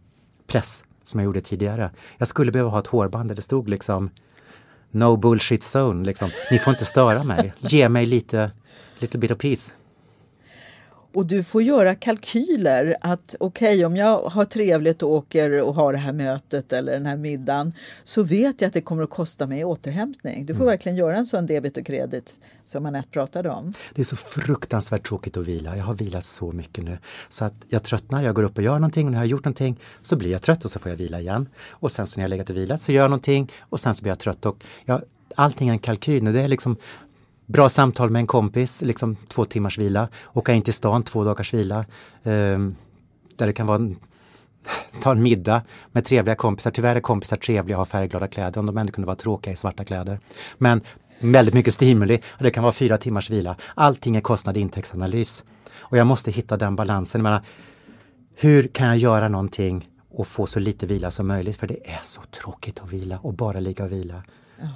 [0.46, 1.90] press som jag gjorde tidigare.
[2.18, 4.10] Jag skulle behöva ha ett hårband där det stod liksom
[4.90, 6.30] No bullshit zone, liksom.
[6.50, 7.52] Ni får inte störa mig.
[7.58, 8.50] Ge mig lite,
[8.98, 9.72] little bit of peace.
[11.12, 15.74] Och du får göra kalkyler att okej okay, om jag har trevligt och åker och
[15.74, 17.72] har det här mötet eller den här middagen
[18.04, 20.46] så vet jag att det kommer att kosta mig återhämtning.
[20.46, 20.66] Du får mm.
[20.66, 23.72] verkligen göra en sån debit och kredit som Anette pratade om.
[23.94, 25.76] Det är så fruktansvärt tråkigt att vila.
[25.76, 28.74] Jag har vilat så mycket nu så att jag tröttnar, jag går upp och gör
[28.74, 30.96] någonting och när jag har gjort någonting så blir jag trött och så får jag
[30.96, 31.48] vila igen.
[31.68, 34.02] Och sen så när jag legat och vilat så gör jag någonting och sen så
[34.02, 34.46] blir jag trött.
[34.46, 35.02] Och jag,
[35.34, 36.24] allting är en kalkyl.
[36.24, 36.76] Det är liksom
[37.50, 40.08] Bra samtal med en kompis, liksom två timmars vila.
[40.32, 41.78] Åka in till stan, två dagars vila.
[42.22, 42.58] Eh,
[43.36, 43.96] där det kan vara en,
[45.02, 46.70] ta en middag med trevliga kompisar.
[46.70, 49.56] Tyvärr är kompisar trevliga och har färgglada kläder om de ändå kunde vara tråkiga i
[49.56, 50.20] svarta kläder.
[50.58, 50.80] Men
[51.20, 53.56] väldigt mycket stimuli och det kan vara fyra timmars vila.
[53.74, 55.44] Allting är kostnad intäktsanalys.
[55.72, 57.22] Och jag måste hitta den balansen.
[57.22, 57.42] Menar,
[58.36, 61.56] hur kan jag göra någonting och få så lite vila som möjligt?
[61.56, 64.22] För det är så tråkigt att vila och bara ligga och vila.
[64.60, 64.68] Ja.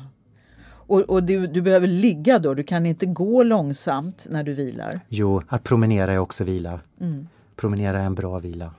[0.86, 5.00] Och, och du, du, behöver ligga då, du kan inte gå långsamt när du vilar?
[5.08, 6.80] Jo, att promenera är också vila.
[7.00, 7.28] Mm.
[7.56, 8.74] Promenera är en bra vila.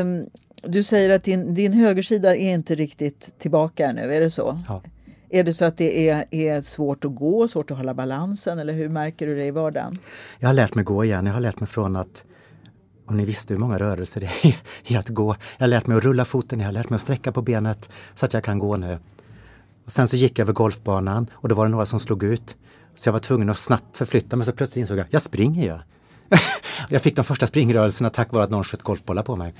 [0.00, 0.26] Um,
[0.62, 4.60] du säger att din, din högersida är inte riktigt tillbaka nu, är det så?
[4.68, 4.82] Ja.
[5.30, 8.72] Är det så att det är, är svårt att gå, svårt att hålla balansen eller
[8.72, 9.94] hur märker du det i vardagen?
[10.38, 11.26] Jag har lärt mig gå igen.
[11.26, 12.24] Jag har lärt mig från att
[13.06, 14.56] om ni visste hur många rörelser det är
[14.92, 15.36] i att gå.
[15.58, 17.90] Jag har lärt mig att rulla foten, jag har lärt mig att sträcka på benet
[18.14, 18.98] så att jag kan gå nu.
[19.84, 22.56] Och sen så gick jag över golfbanan och då var det några som slog ut.
[22.94, 25.78] Så jag var tvungen att snabbt förflytta mig så plötsligt insåg jag, jag springer ju.
[26.88, 29.54] jag fick de första springrörelserna tack vare att någon sköt golfbollar på mig.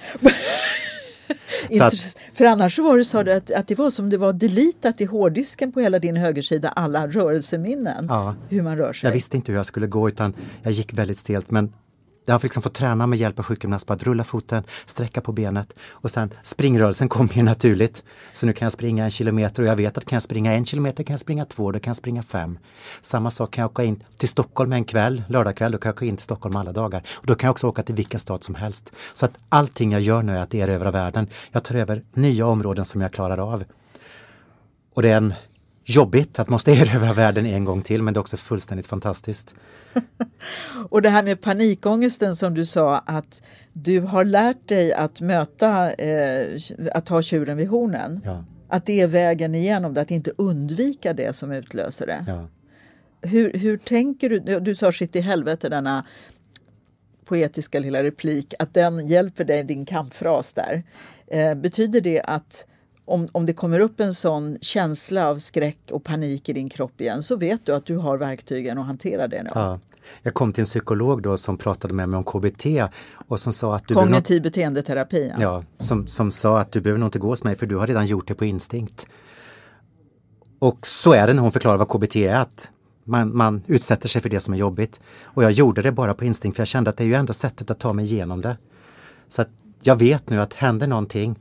[1.81, 5.05] att, för annars var det så att, att det var som det var delitat i
[5.05, 8.07] hårddisken på hela din högersida, alla rörelseminnen.
[8.09, 9.09] Ja, hur man rör sig.
[9.09, 11.73] Jag visste inte hur jag skulle gå utan jag gick väldigt stelt men
[12.25, 15.33] jag har liksom fått träna med hjälp av sjukgymnast på att rulla foten, sträcka på
[15.33, 18.05] benet och sen springrörelsen kommer ju naturligt.
[18.33, 20.65] Så nu kan jag springa en kilometer och jag vet att kan jag springa en
[20.65, 22.59] kilometer kan jag springa två, då kan jag springa fem.
[23.01, 26.05] Samma sak kan jag åka in till Stockholm en kväll, lördagkväll, då kan jag åka
[26.05, 27.03] in till Stockholm alla dagar.
[27.13, 28.91] Och då kan jag också åka till vilken stad som helst.
[29.15, 31.27] Så att allting jag gör nu är att erövra världen.
[31.51, 33.65] Jag tar över nya områden som jag klarar av.
[34.95, 35.35] Och det är en
[35.85, 39.55] jobbigt att måste erövra världen en gång till men det är också fullständigt fantastiskt.
[40.89, 43.43] och det här med panikångesten som du sa att
[43.73, 46.61] du har lärt dig att möta, eh,
[46.93, 48.21] att ta tjuren vid hornen.
[48.25, 48.45] Ja.
[48.69, 52.25] Att det är vägen igenom det, att inte undvika det som utlöser det.
[52.27, 52.49] Ja.
[53.29, 54.61] Hur, hur tänker du?
[54.61, 56.05] Du sa shit i helvete, denna
[57.25, 60.83] poetiska lilla replik, att den hjälper dig, din kampfras där.
[61.27, 62.65] Eh, betyder det att
[63.13, 67.01] om, om det kommer upp en sån känsla av skräck och panik i din kropp
[67.01, 69.51] igen så vet du att du har verktygen att hantera det nu.
[69.55, 69.79] Ja.
[70.23, 72.67] Jag kom till en psykolog då som pratade med mig om KBT
[73.29, 74.43] och som sa att du Kognitiv nog...
[74.43, 75.33] beteendeterapi.
[75.39, 77.77] Ja, ja som, som sa att du behöver nog inte gå hos mig för du
[77.77, 79.07] har redan gjort det på instinkt.
[80.59, 82.35] Och så är det när hon förklarar vad KBT är.
[82.35, 82.69] Att
[83.05, 85.01] man, man utsätter sig för det som är jobbigt.
[85.23, 87.33] Och jag gjorde det bara på instinkt för jag kände att det är ju enda
[87.33, 88.57] sättet att ta mig igenom det.
[89.29, 89.49] Så att
[89.81, 91.39] jag vet nu att händer någonting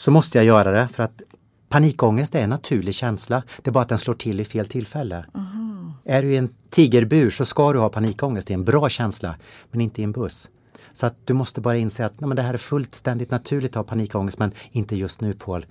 [0.00, 1.22] så måste jag göra det för att
[1.68, 3.42] panikångest är en naturlig känsla.
[3.62, 5.24] Det är bara att den slår till i fel tillfälle.
[5.34, 5.92] Aha.
[6.04, 8.48] Är du i en tigerbur så ska du ha panikångest.
[8.48, 9.36] Det är en bra känsla,
[9.70, 10.48] men inte i en buss.
[10.92, 13.74] Så att du måste bara inse att nej, men det här är fullständigt naturligt att
[13.74, 15.66] ha panikångest men inte just nu Paul.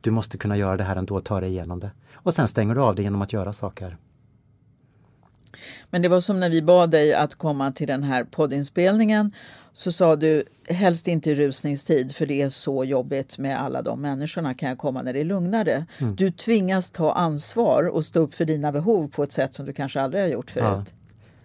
[0.00, 1.90] Du måste kunna göra det här ändå, ta dig igenom det.
[2.12, 3.96] Och sen stänger du av det genom att göra saker.
[5.90, 9.32] Men det var som när vi bad dig att komma till den här poddinspelningen
[9.76, 14.00] så sa du helst inte i rusningstid för det är så jobbigt med alla de
[14.00, 14.54] människorna.
[14.54, 15.86] Kan jag komma när det är lugnare?
[15.98, 16.16] Mm.
[16.16, 19.72] Du tvingas ta ansvar och stå upp för dina behov på ett sätt som du
[19.72, 20.64] kanske aldrig har gjort förut.
[20.64, 20.84] Ja.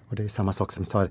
[0.08, 1.08] Och det är samma sak som sa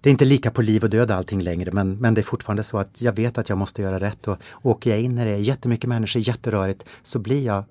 [0.00, 2.62] det är inte lika på liv och död allting längre men, men det är fortfarande
[2.62, 5.32] så att jag vet att jag måste göra rätt och åker jag in när det
[5.32, 7.64] är jättemycket människor, jätterörigt, så blir jag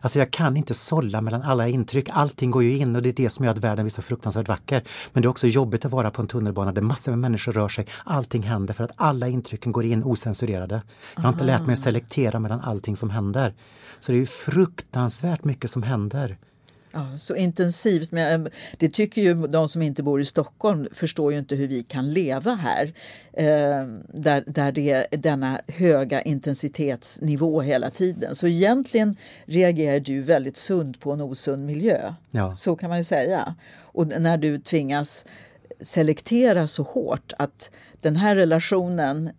[0.00, 2.08] Alltså jag kan inte sålla mellan alla intryck.
[2.12, 4.48] Allting går ju in och det är det som gör att världen blir så fruktansvärt
[4.48, 4.82] vacker.
[5.12, 7.68] Men det är också jobbigt att vara på en tunnelbana där massor med människor rör
[7.68, 7.86] sig.
[8.04, 10.82] Allting händer för att alla intrycken går in osensurerade.
[11.14, 13.54] Jag har inte lärt mig att selektera mellan allting som händer.
[14.00, 16.36] Så det är fruktansvärt mycket som händer.
[16.94, 18.12] Ja, så intensivt.
[18.12, 21.82] Men det tycker ju de som inte bor i Stockholm förstår ju inte hur vi
[21.82, 22.92] kan leva här.
[23.32, 28.34] Eh, där, där det är denna höga intensitetsnivå hela tiden.
[28.34, 32.14] Så egentligen reagerar du väldigt sunt på en osund miljö.
[32.30, 32.52] Ja.
[32.52, 33.54] Så kan man ju säga.
[33.82, 35.24] Och när du tvingas
[35.80, 39.30] selektera så hårt att den här relationen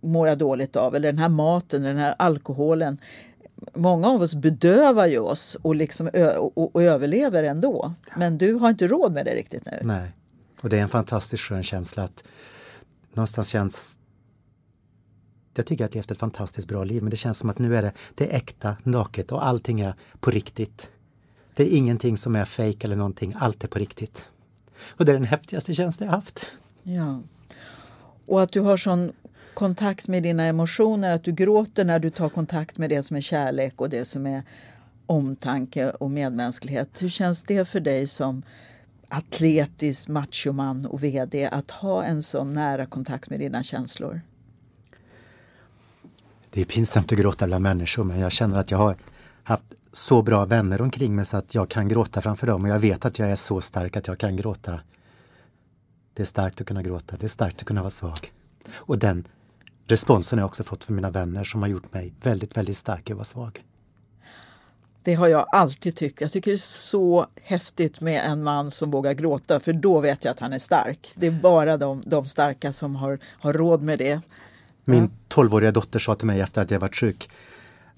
[0.00, 2.98] mår jag dåligt av eller den här maten, den här alkoholen
[3.74, 7.94] många av oss bedövar ju oss och, liksom och, och, överlever ändå.
[8.16, 9.78] Men du har inte råd med det riktigt nu.
[9.82, 10.12] Nej,
[10.60, 12.24] och det är en fantastiskt skön känsla att
[13.12, 13.96] någonstans känns
[15.56, 17.58] jag tycker att jag har haft ett fantastiskt bra liv men det känns som att
[17.58, 20.88] nu är det, det är äkta, naket och allting är på riktigt.
[21.54, 24.28] Det är ingenting som är fejk eller någonting, allt är på riktigt.
[24.86, 26.46] Och det är den häftigaste känslan jag haft.
[26.82, 27.20] Ja.
[28.26, 29.12] Och att du har sån
[29.54, 33.20] kontakt med dina emotioner, att du gråter när du tar kontakt med det som är
[33.20, 34.42] kärlek och det som är
[35.06, 37.02] omtanke och medmänsklighet.
[37.02, 38.42] Hur känns det för dig som
[39.08, 44.20] atletisk machoman och VD att ha en så nära kontakt med dina känslor?
[46.50, 48.96] Det är pinsamt att gråta bland människor men jag känner att jag har
[49.42, 52.78] haft så bra vänner omkring mig så att jag kan gråta framför dem och jag
[52.78, 54.80] vet att jag är så stark att jag kan gråta.
[56.14, 58.32] Det är starkt att kunna gråta, det är starkt att kunna vara svag.
[58.74, 59.24] Och den
[59.86, 63.16] responsen jag också fått från mina vänner som har gjort mig väldigt, väldigt stark att
[63.16, 63.64] vara svag.
[65.02, 66.20] Det har jag alltid tyckt.
[66.20, 70.24] Jag tycker det är så häftigt med en man som vågar gråta för då vet
[70.24, 71.12] jag att han är stark.
[71.14, 74.20] Det är bara de, de starka som har, har råd med det.
[74.84, 77.30] Min tolvåriga dotter sa till mig efter att jag varit sjuk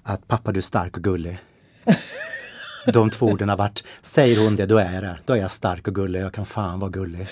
[0.03, 1.37] att pappa du är stark och gullig.
[2.93, 5.19] De två orden har varit, säger hon det då är det.
[5.25, 7.27] Då är jag stark och gullig, jag kan fan vara gullig.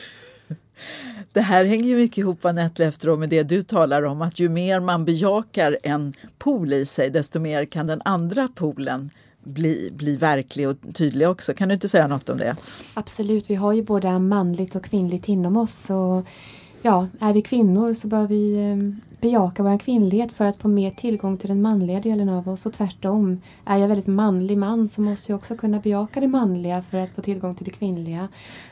[1.35, 4.79] Det här hänger ju mycket ihop Anette med det du talar om att ju mer
[4.79, 9.09] man bejakar en pool i sig desto mer kan den andra poolen
[9.43, 11.53] bli, bli verklig och tydlig också.
[11.53, 12.55] Kan du inte säga något om det?
[12.93, 15.89] Absolut, vi har ju både manligt och kvinnligt inom oss.
[15.89, 16.25] Och
[16.85, 18.77] ja, är vi kvinnor så bör vi eh,
[19.21, 22.73] bejaka vår kvinnlighet för att få mer tillgång till den manliga delen av oss och
[22.73, 23.41] tvärtom.
[23.65, 27.09] Är jag väldigt manlig man så måste jag också kunna bejaka det manliga för att
[27.09, 28.27] få tillgång till det kvinnliga.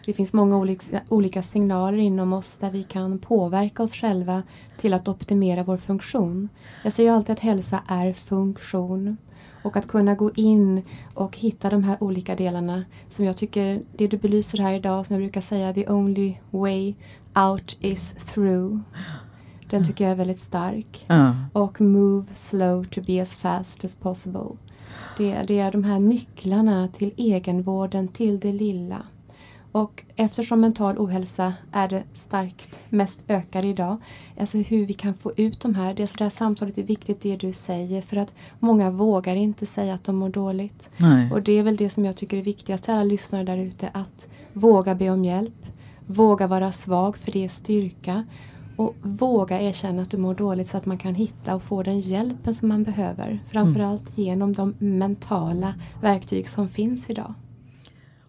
[0.06, 4.44] Det finns många olika, olika signaler inom oss där vi kan påverka oss själva
[4.78, 6.50] till att optimera vår funktion.
[6.84, 9.18] Jag säger alltid att hälsa är funktion.
[9.64, 10.82] Och att kunna gå in
[11.14, 15.14] och hitta de här olika delarna som jag tycker, det du belyser här idag, som
[15.14, 16.94] jag brukar säga, the only way
[17.36, 18.80] out is through.
[19.70, 21.06] Den tycker jag är väldigt stark.
[21.08, 21.34] Mm.
[21.54, 24.58] Och Move slow to be as fast as possible.
[25.18, 29.02] Det, det är de här nycklarna till egenvården, till det lilla.
[29.72, 33.98] Och eftersom mental ohälsa är det starkt mest ökar idag,
[34.40, 37.22] alltså hur vi kan få ut de här, det, så det här samtalet är viktigt
[37.22, 40.90] det du säger för att många vågar inte säga att de mår dåligt.
[40.98, 41.32] Nej.
[41.32, 44.28] Och det är väl det som jag tycker är viktigast alla lyssnare där ute, att
[44.54, 45.66] våga be om hjälp,
[46.08, 48.26] våga vara svag för det är styrka
[48.76, 52.00] och våga erkänna att du mår dåligt så att man kan hitta och få den
[52.00, 53.40] hjälpen som man behöver.
[53.52, 54.14] Framförallt mm.
[54.16, 57.34] genom de mentala verktyg som finns idag.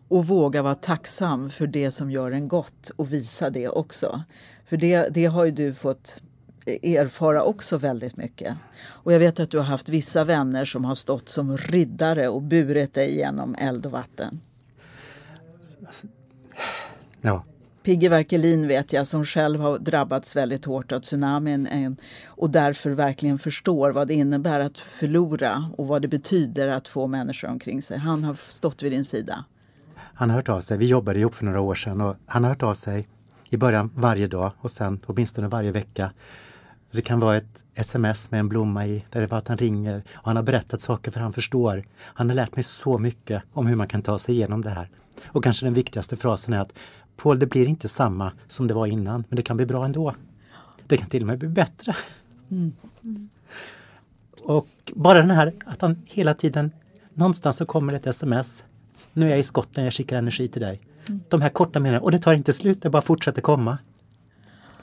[0.09, 4.23] Och våga vara tacksam för det som gör en gott och visa det också.
[4.67, 6.17] För det, det har ju du fått
[6.67, 8.57] erfara också väldigt mycket.
[8.87, 12.43] Och jag vet att du har haft vissa vänner som har stått som riddare och
[12.43, 14.41] burit dig genom eld och vatten.
[17.21, 17.45] Ja.
[17.85, 21.93] Pigge Verkelin vet jag som själv har drabbats väldigt hårt av tsunamin eh,
[22.27, 27.07] och därför verkligen förstår vad det innebär att förlora och vad det betyder att få
[27.07, 27.99] människor omkring sig.
[27.99, 29.45] Han har stått vid din sida.
[29.97, 30.79] Han har hört av sig.
[30.79, 33.09] Vi jobbade ihop för några år sedan och han har hört av sig
[33.51, 36.13] i början varje dag och sen åtminstone varje vecka.
[36.91, 40.03] Det kan vara ett sms med en blomma i, där det var att han ringer
[40.15, 41.85] och han har berättat saker för han förstår.
[41.99, 44.91] Han har lärt mig så mycket om hur man kan ta sig igenom det här.
[45.25, 46.73] Och kanske den viktigaste frasen är att
[47.17, 50.15] Paul, det blir inte samma som det var innan, men det kan bli bra ändå.
[50.87, 51.97] Det kan till och med bli bättre.
[52.51, 52.73] Mm.
[53.05, 53.29] Mm.
[54.43, 56.71] Och bara den här att han hela tiden,
[57.15, 58.63] någonstans så kommer ett sms.
[59.13, 60.81] Nu är jag i skotten, jag skickar energi till dig.
[61.09, 61.21] Mm.
[61.29, 63.79] De här korta meningarna, och det tar inte slut, det bara fortsätter komma.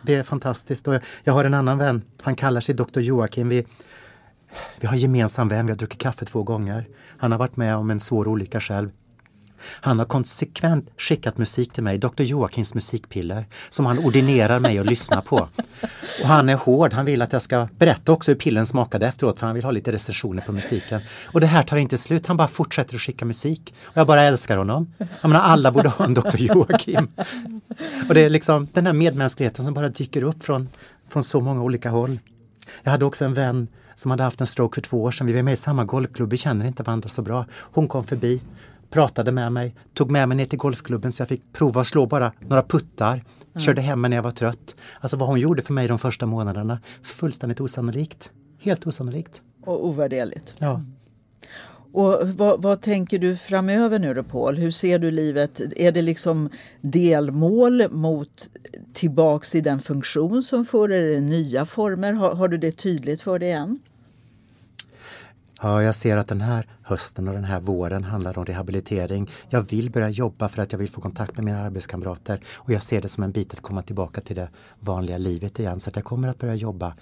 [0.02, 0.88] Det är fantastiskt.
[0.88, 3.50] Och jag har en annan vän, han kallar sig Dr Joakim.
[3.50, 3.66] Vi,
[4.80, 6.88] vi har en gemensam vän, vi har druckit kaffe två gånger.
[7.18, 8.90] Han har varit med om en svår olycka själv.
[9.64, 14.86] Han har konsekvent skickat musik till mig, Dr Joakims musikpiller, som han ordinerar mig att
[14.86, 15.48] lyssna på.
[16.22, 19.40] Och han är hård, han vill att jag ska berätta också hur pillen smakade efteråt
[19.40, 21.02] för han vill ha lite recensioner på musiken.
[21.26, 23.74] Och det här tar inte slut, han bara fortsätter att skicka musik.
[23.84, 24.94] Och jag bara älskar honom.
[24.98, 27.08] Jag menar, alla borde ha en Dr Joakim.
[28.08, 30.70] Och det är liksom den här medmänskligheten som bara dyker upp från,
[31.10, 32.20] från så många olika håll.
[32.84, 35.28] Jag hade också en vän som hade haft en stroke för två år sedan.
[35.28, 37.46] Vi var med i samma golfklubb, vi känner inte varandra så bra.
[37.54, 38.42] Hon kom förbi
[38.92, 42.06] pratade med mig, tog med mig ner till golfklubben så jag fick prova att slå
[42.06, 43.14] bara några puttar.
[43.14, 43.66] Mm.
[43.66, 44.76] Körde hem när jag var trött.
[45.00, 48.30] Alltså vad hon gjorde för mig de första månaderna, fullständigt osannolikt.
[48.60, 49.42] Helt osannolikt.
[49.66, 50.56] Och ovärderligt.
[50.58, 50.82] Ja.
[51.94, 54.58] Och vad, vad, tänker du framöver nu då Paul?
[54.58, 55.62] Hur ser du livet?
[55.76, 56.50] Är det liksom
[56.82, 58.50] delmål mot
[58.94, 60.90] tillbaks till den funktion som förr?
[60.90, 62.14] Är det nya former?
[62.14, 63.80] Har, har du det tydligt för dig än?
[65.62, 69.30] Ja, jag ser att den här hösten och den här våren handlar om rehabilitering.
[69.50, 72.84] Jag vill börja jobba för att jag vill få kontakt med mina arbetskamrater och jag
[72.84, 74.50] ser det som en bit att komma tillbaka till det
[74.80, 75.80] vanliga livet igen.
[75.80, 76.94] Så att jag kommer att börja jobba.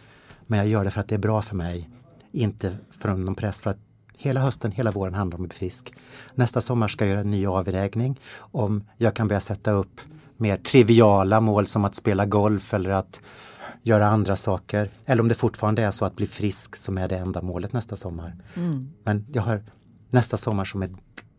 [0.47, 1.89] Men jag gör det för att det är bra för mig.
[2.32, 3.80] Inte från någon press för att
[4.17, 5.93] hela hösten, hela våren handlar om att bli frisk.
[6.36, 10.02] Nästa sommar ska jag göra en ny avvägning om jag kan börja sätta upp
[10.38, 13.21] mer triviala mål som att spela golf eller att
[13.84, 14.89] göra andra saker.
[15.06, 17.95] Eller om det fortfarande är så att bli frisk som är det enda målet nästa
[17.95, 18.36] sommar.
[18.56, 18.91] Mm.
[19.04, 19.63] Men jag har
[20.10, 20.91] nästa sommar som ett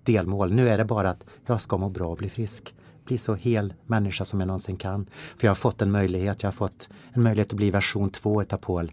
[0.03, 0.53] delmål.
[0.53, 2.75] Nu är det bara att jag ska må bra och bli frisk.
[3.05, 5.07] Bli så hel människa som jag någonsin kan.
[5.37, 6.43] För jag har fått en möjlighet.
[6.43, 8.93] Jag har fått en möjlighet att bli version 2 utav Paul.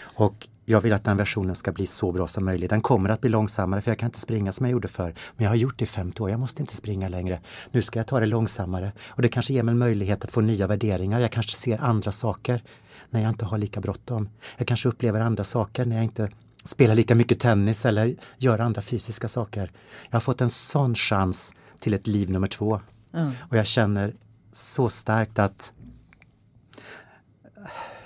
[0.00, 2.70] Och jag vill att den versionen ska bli så bra som möjligt.
[2.70, 5.14] Den kommer att bli långsammare för jag kan inte springa som jag gjorde förr.
[5.36, 7.40] Men jag har gjort det i 50 år, jag måste inte springa längre.
[7.70, 10.40] Nu ska jag ta det långsammare och det kanske ger mig en möjlighet att få
[10.40, 11.20] nya värderingar.
[11.20, 12.62] Jag kanske ser andra saker
[13.10, 14.28] när jag inte har lika bråttom.
[14.56, 16.30] Jag kanske upplever andra saker när jag inte
[16.64, 19.72] spelar lika mycket tennis eller gör andra fysiska saker.
[20.10, 22.80] Jag har fått en sån chans till ett liv nummer två.
[23.12, 23.32] Mm.
[23.50, 24.14] Och jag känner
[24.52, 25.72] så starkt att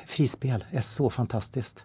[0.07, 1.85] frispel är så fantastiskt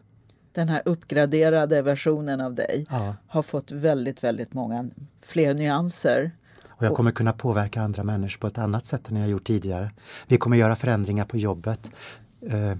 [0.53, 3.15] den här uppgraderade versionen av dig ja.
[3.27, 4.89] har fått väldigt, väldigt många
[5.21, 6.31] fler nyanser.
[6.67, 9.91] Och jag kommer kunna påverka andra människor på ett annat sätt än jag gjort tidigare.
[10.27, 11.91] Vi kommer göra förändringar på jobbet.
[12.41, 12.77] Eh,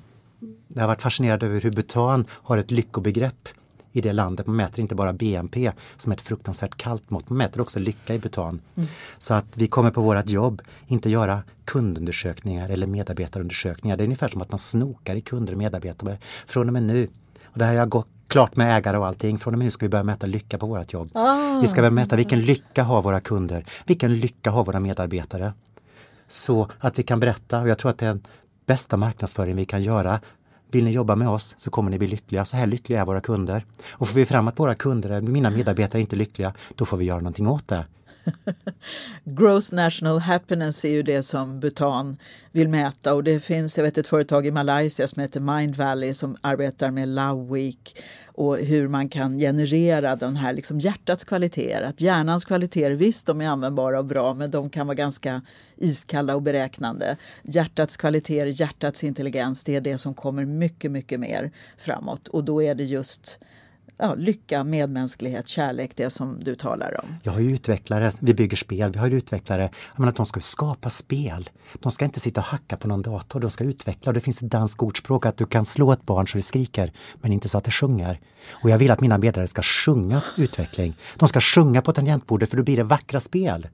[0.68, 3.50] jag har varit fascinerad över hur Bhutan har ett lyckobegrepp
[3.94, 4.48] i det landet.
[4.48, 8.20] Man mäter inte bara BNP som ett fruktansvärt kallt mått, man mäter också lycka i
[8.20, 8.60] Bhutan.
[8.76, 8.90] Mm.
[9.18, 13.98] Så att vi kommer på vårt jobb inte göra kundundersökningar eller medarbetarundersökningar.
[13.98, 16.18] Det är ungefär som att man snokar i kunder och medarbetare.
[16.48, 17.08] Från och med nu
[17.44, 19.40] och det här har jag gått klart med ägare och allting.
[19.40, 21.10] Från och med nu ska vi börja mäta lycka på vårt jobb.
[21.14, 21.60] Ah.
[21.62, 23.66] Vi ska börja mäta vilken lycka har våra kunder?
[23.86, 25.54] Vilken lycka har våra medarbetare?
[26.28, 28.28] Så att vi kan berätta, och jag tror att det är den
[28.66, 30.20] bästa marknadsföring vi kan göra.
[30.74, 32.46] Vill ni jobba med oss så kommer ni bli lyckliga.
[32.46, 33.66] Så här lyckliga är våra kunder.
[33.92, 37.06] Och får vi fram att våra kunder, mina medarbetare, är inte lyckliga, då får vi
[37.06, 37.86] göra någonting åt det.
[39.24, 42.18] Gross National Happiness är ju det som Bhutan
[42.52, 46.14] vill mäta och det finns jag vet, ett företag i Malaysia som heter Mind Valley
[46.14, 51.82] som arbetar med Love Week och hur man kan generera den här liksom hjärtats kvaliteter.
[51.82, 55.42] Att hjärnans kvaliteter, visst de är användbara och bra men de kan vara ganska
[55.78, 57.18] iskalla och beräknande.
[57.44, 62.64] Hjärtats kvaliteter, hjärtats intelligens, det är det som kommer mycket, mycket mer framåt och då
[62.64, 63.40] är det just
[63.98, 67.16] ja, lycka, medmänsklighet, kärlek, det som du talar om.
[67.24, 69.62] Jag har ju utvecklare, vi bygger spel, vi har ju utvecklare,
[69.92, 71.50] jag menar, att de ska skapa spel.
[71.74, 74.10] De ska inte sitta och hacka på någon dator, de ska utveckla.
[74.10, 76.92] Och det finns ett danskt ordspråk att du kan slå ett barn så det skriker,
[77.22, 78.20] men inte så att det sjunger.
[78.50, 80.94] Och jag vill att mina medlare ska sjunga utveckling.
[81.18, 83.68] De ska sjunga på tangentbordet för då blir det vackra spel.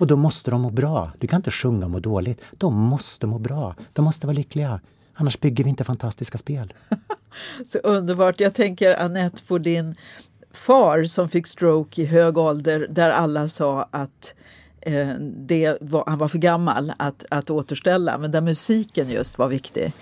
[0.00, 1.12] Och då måste de må bra.
[1.18, 2.40] Du kan inte sjunga och må dåligt.
[2.52, 3.74] De måste må bra.
[3.92, 4.80] De måste vara lyckliga.
[5.20, 6.74] Annars bygger vi inte fantastiska spel.
[7.72, 8.40] Så underbart.
[8.40, 9.94] Jag tänker Annette på din
[10.52, 14.34] far som fick stroke i hög ålder där alla sa att
[14.80, 19.48] eh, det var, han var för gammal att, att återställa men där musiken just var
[19.48, 19.92] viktig.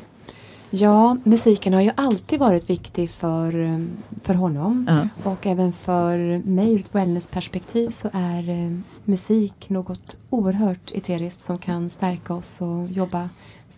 [0.70, 3.80] Ja, musiken har ju alltid varit viktig för, eh,
[4.22, 4.86] för honom.
[4.88, 5.30] Ja.
[5.30, 11.58] Och även för mig ur ett wellnessperspektiv så är eh, musik något oerhört eteriskt som
[11.58, 13.28] kan stärka oss och jobba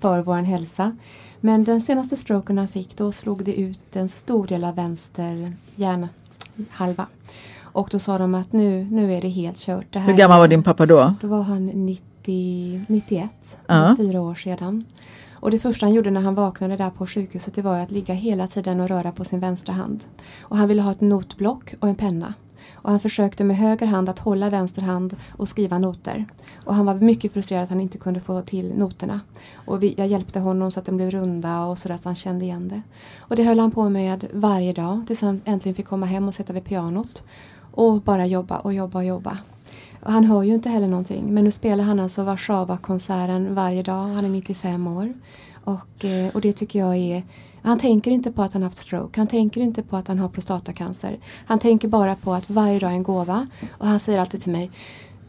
[0.00, 0.96] för vår hälsa.
[1.40, 5.52] Men den senaste stroken han fick då slog det ut en stor del av vänster
[5.76, 7.06] hjärnhalva.
[7.62, 9.86] Och då sa de att nu, nu är det helt kört.
[9.92, 11.14] Det Hur gammal var din pappa då?
[11.20, 13.30] Då var han 90, 91,
[13.66, 13.94] Ja.
[13.98, 14.82] fyra år sedan.
[15.32, 18.14] Och det första han gjorde när han vaknade där på sjukhuset det var att ligga
[18.14, 20.00] hela tiden och röra på sin vänstra hand.
[20.40, 22.34] Och han ville ha ett notblock och en penna.
[22.82, 26.26] Och han försökte med höger hand att hålla vänster hand och skriva noter.
[26.64, 29.20] Och han var mycket frustrerad att han inte kunde få till noterna.
[29.54, 32.44] Och vi, jag hjälpte honom så att de blev runda och så att han kände
[32.44, 32.82] igen det.
[33.18, 36.34] Och det höll han på med varje dag tills han äntligen fick komma hem och
[36.34, 37.24] sätta vid pianot.
[37.72, 39.38] Och bara jobba och jobba och jobba.
[40.02, 41.34] Och han hör ju inte heller någonting.
[41.34, 44.06] Men nu spelar han alltså Warszawa-konserten varje dag.
[44.06, 45.14] Han är 95 år.
[45.64, 47.22] Och, eh, och det tycker jag är...
[47.62, 49.20] Han tänker inte på att han haft stroke.
[49.20, 51.18] Han tänker inte på att han har prostatacancer.
[51.46, 53.46] Han tänker bara på att varje dag är en gåva.
[53.78, 54.70] Och han säger alltid till mig.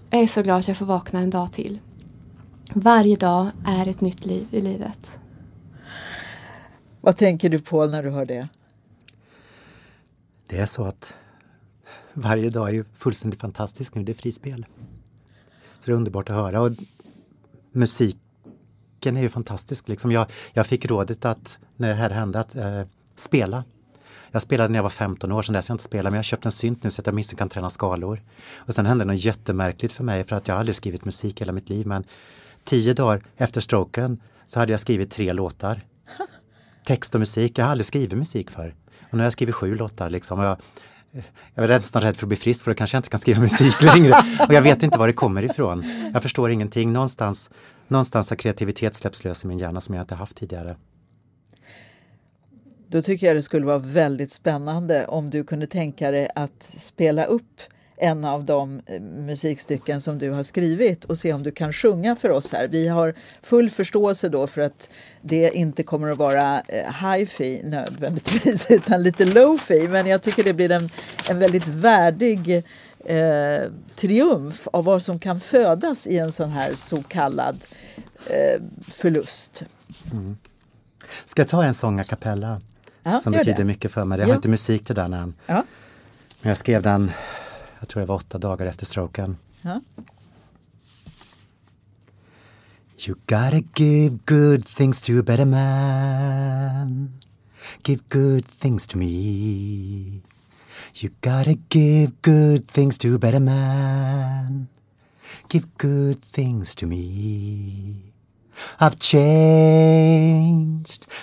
[0.09, 1.79] Jag är så glad att jag får vakna en dag till.
[2.73, 5.11] Varje dag är ett nytt liv i livet.
[7.01, 8.49] Vad tänker du på när du hör det?
[10.47, 11.13] Det är så att
[12.13, 14.03] varje dag är ju fullständigt fantastisk nu.
[14.03, 14.65] Det är frispel.
[15.79, 16.61] Så det är underbart att höra.
[16.61, 16.71] Och
[19.01, 19.87] musiken är ju fantastisk.
[19.87, 22.81] Liksom jag, jag fick rådet att, när det här hände, att eh,
[23.15, 23.63] spela.
[24.31, 26.23] Jag spelade när jag var 15 år, sedan dess jag inte spelat, men jag har
[26.23, 28.21] köpt en synt nu så att jag minst kan träna skalor.
[28.67, 31.69] Och sen hände något jättemärkligt för mig, för att jag aldrig skrivit musik hela mitt
[31.69, 32.03] liv, men
[32.63, 35.81] tio dagar efter stroken så hade jag skrivit tre låtar.
[36.85, 38.75] Text och musik, jag har aldrig skrivit musik för.
[39.09, 40.39] Och nu har jag skrivit sju låtar liksom.
[40.39, 40.57] Och jag,
[41.55, 43.39] jag är nästan rädd för att bli frisk för då kanske jag inte kan skriva
[43.39, 44.13] musik längre.
[44.47, 45.83] Och jag vet inte var det kommer ifrån.
[46.13, 46.93] Jag förstår ingenting.
[46.93, 47.49] Någonstans,
[47.91, 50.75] någonstans har kreativitet släppts lös i min hjärna som jag inte haft tidigare.
[52.87, 57.25] Då tycker jag det skulle vara väldigt spännande om du kunde tänka dig att spela
[57.25, 57.61] upp
[58.01, 62.15] en av de eh, musikstycken som du har skrivit och se om du kan sjunga
[62.15, 62.67] för oss här.
[62.67, 64.89] Vi har full förståelse då för att
[65.21, 70.53] det inte kommer att vara eh, hi-fi nödvändigtvis utan lite low-fi men jag tycker det
[70.53, 70.89] blir en,
[71.29, 72.63] en väldigt värdig
[73.05, 77.65] eh, triumf av vad som kan födas i en sån här så kallad
[78.29, 79.63] eh, förlust.
[81.25, 82.61] Ska jag ta en sång a cappella?
[83.03, 83.63] Ja, som betyder det.
[83.63, 84.19] mycket för mig.
[84.19, 84.31] Jag Ja.
[84.31, 85.33] har inte musik till den än.
[85.45, 85.63] Ja.
[86.41, 87.11] Men jag skrev den,
[87.79, 89.37] jag tror det var åtta dagar efter stroken.
[89.61, 89.81] Ja.
[93.07, 97.11] You gotta give good things to a better man.
[97.83, 100.19] Give good things to me.
[100.95, 104.67] You gotta give good things to a better man.
[105.47, 108.13] Give good things to me.
[108.79, 110.27] I've changed.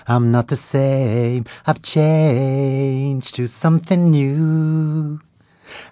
[0.07, 1.45] I'm not the same.
[1.67, 5.21] I've changed to something new.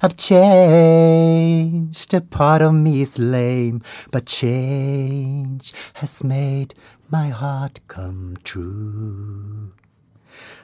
[0.03, 2.15] I've changed.
[2.15, 6.75] A part of me is lame, but change has made
[7.11, 9.73] my heart come true.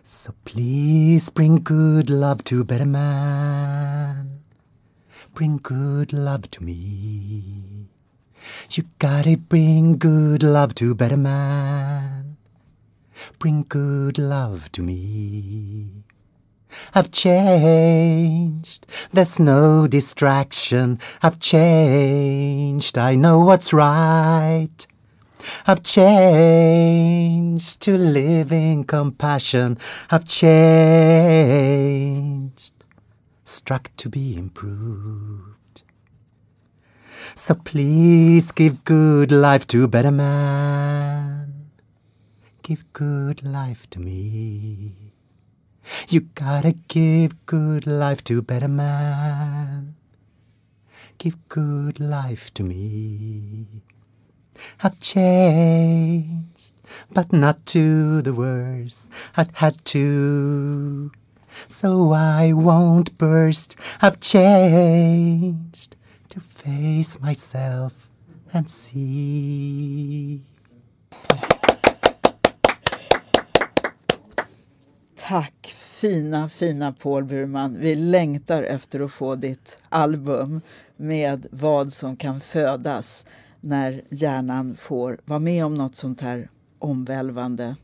[0.02, 4.40] So please bring good love to better man.
[5.34, 7.88] Bring good love to me.
[8.70, 12.36] You gotta bring good love to better man.
[13.38, 16.04] Bring good love to me.
[16.94, 18.86] I've changed.
[19.12, 20.98] There's no distraction.
[21.22, 22.98] I've changed.
[22.98, 24.86] I know what's right.
[25.66, 29.78] I've changed to live in compassion.
[30.10, 31.22] I've changed.
[33.44, 35.82] Struck to be improved.
[37.34, 41.70] So please give good life to better man.
[42.62, 44.92] Give good life to me.
[46.08, 49.96] You gotta give good life to better man.
[51.18, 53.66] Give good life to me.
[54.82, 56.70] I've changed,
[57.12, 59.08] but not to the worse.
[59.36, 61.10] I'd had to,
[61.68, 63.76] so I won't burst.
[64.00, 65.96] I've changed
[66.30, 68.08] to face myself
[68.52, 70.42] and see.
[75.16, 77.78] Tack fina, fina Paul Burman.
[77.78, 80.60] Vi längtar efter att få ditt album
[80.96, 83.24] med vad som kan födas
[83.64, 87.76] när hjärnan får vara med om något sånt här omvälvande.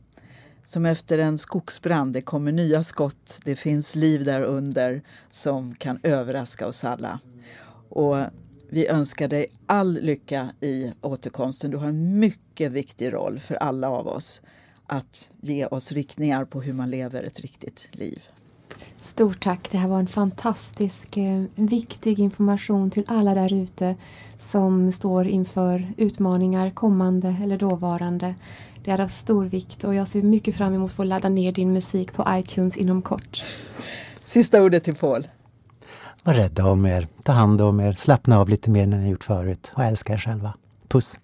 [0.65, 2.13] som efter en skogsbrand.
[2.13, 5.01] Det kommer nya skott, det finns liv där under
[5.31, 7.19] som kan överraska oss alla.
[7.89, 8.17] Och
[8.69, 11.71] vi önskar dig all lycka i återkomsten.
[11.71, 14.41] Du har en mycket viktig roll för alla av oss
[14.85, 18.23] att ge oss riktningar på hur man lever ett riktigt liv.
[18.97, 19.71] Stort tack!
[19.71, 23.95] Det här var en fantastisk eh, viktig information till alla där ute
[24.51, 28.35] som står inför utmaningar, kommande eller dåvarande.
[28.83, 31.51] Det är av stor vikt och jag ser mycket fram emot att få ladda ner
[31.51, 33.43] din musik på iTunes inom kort.
[34.23, 35.27] Sista ordet till Paul.
[36.23, 39.23] Var rädda om er, ta hand om er, slappna av lite mer än ni gjort
[39.23, 40.53] förut och älska er själva.
[40.87, 41.17] Puss!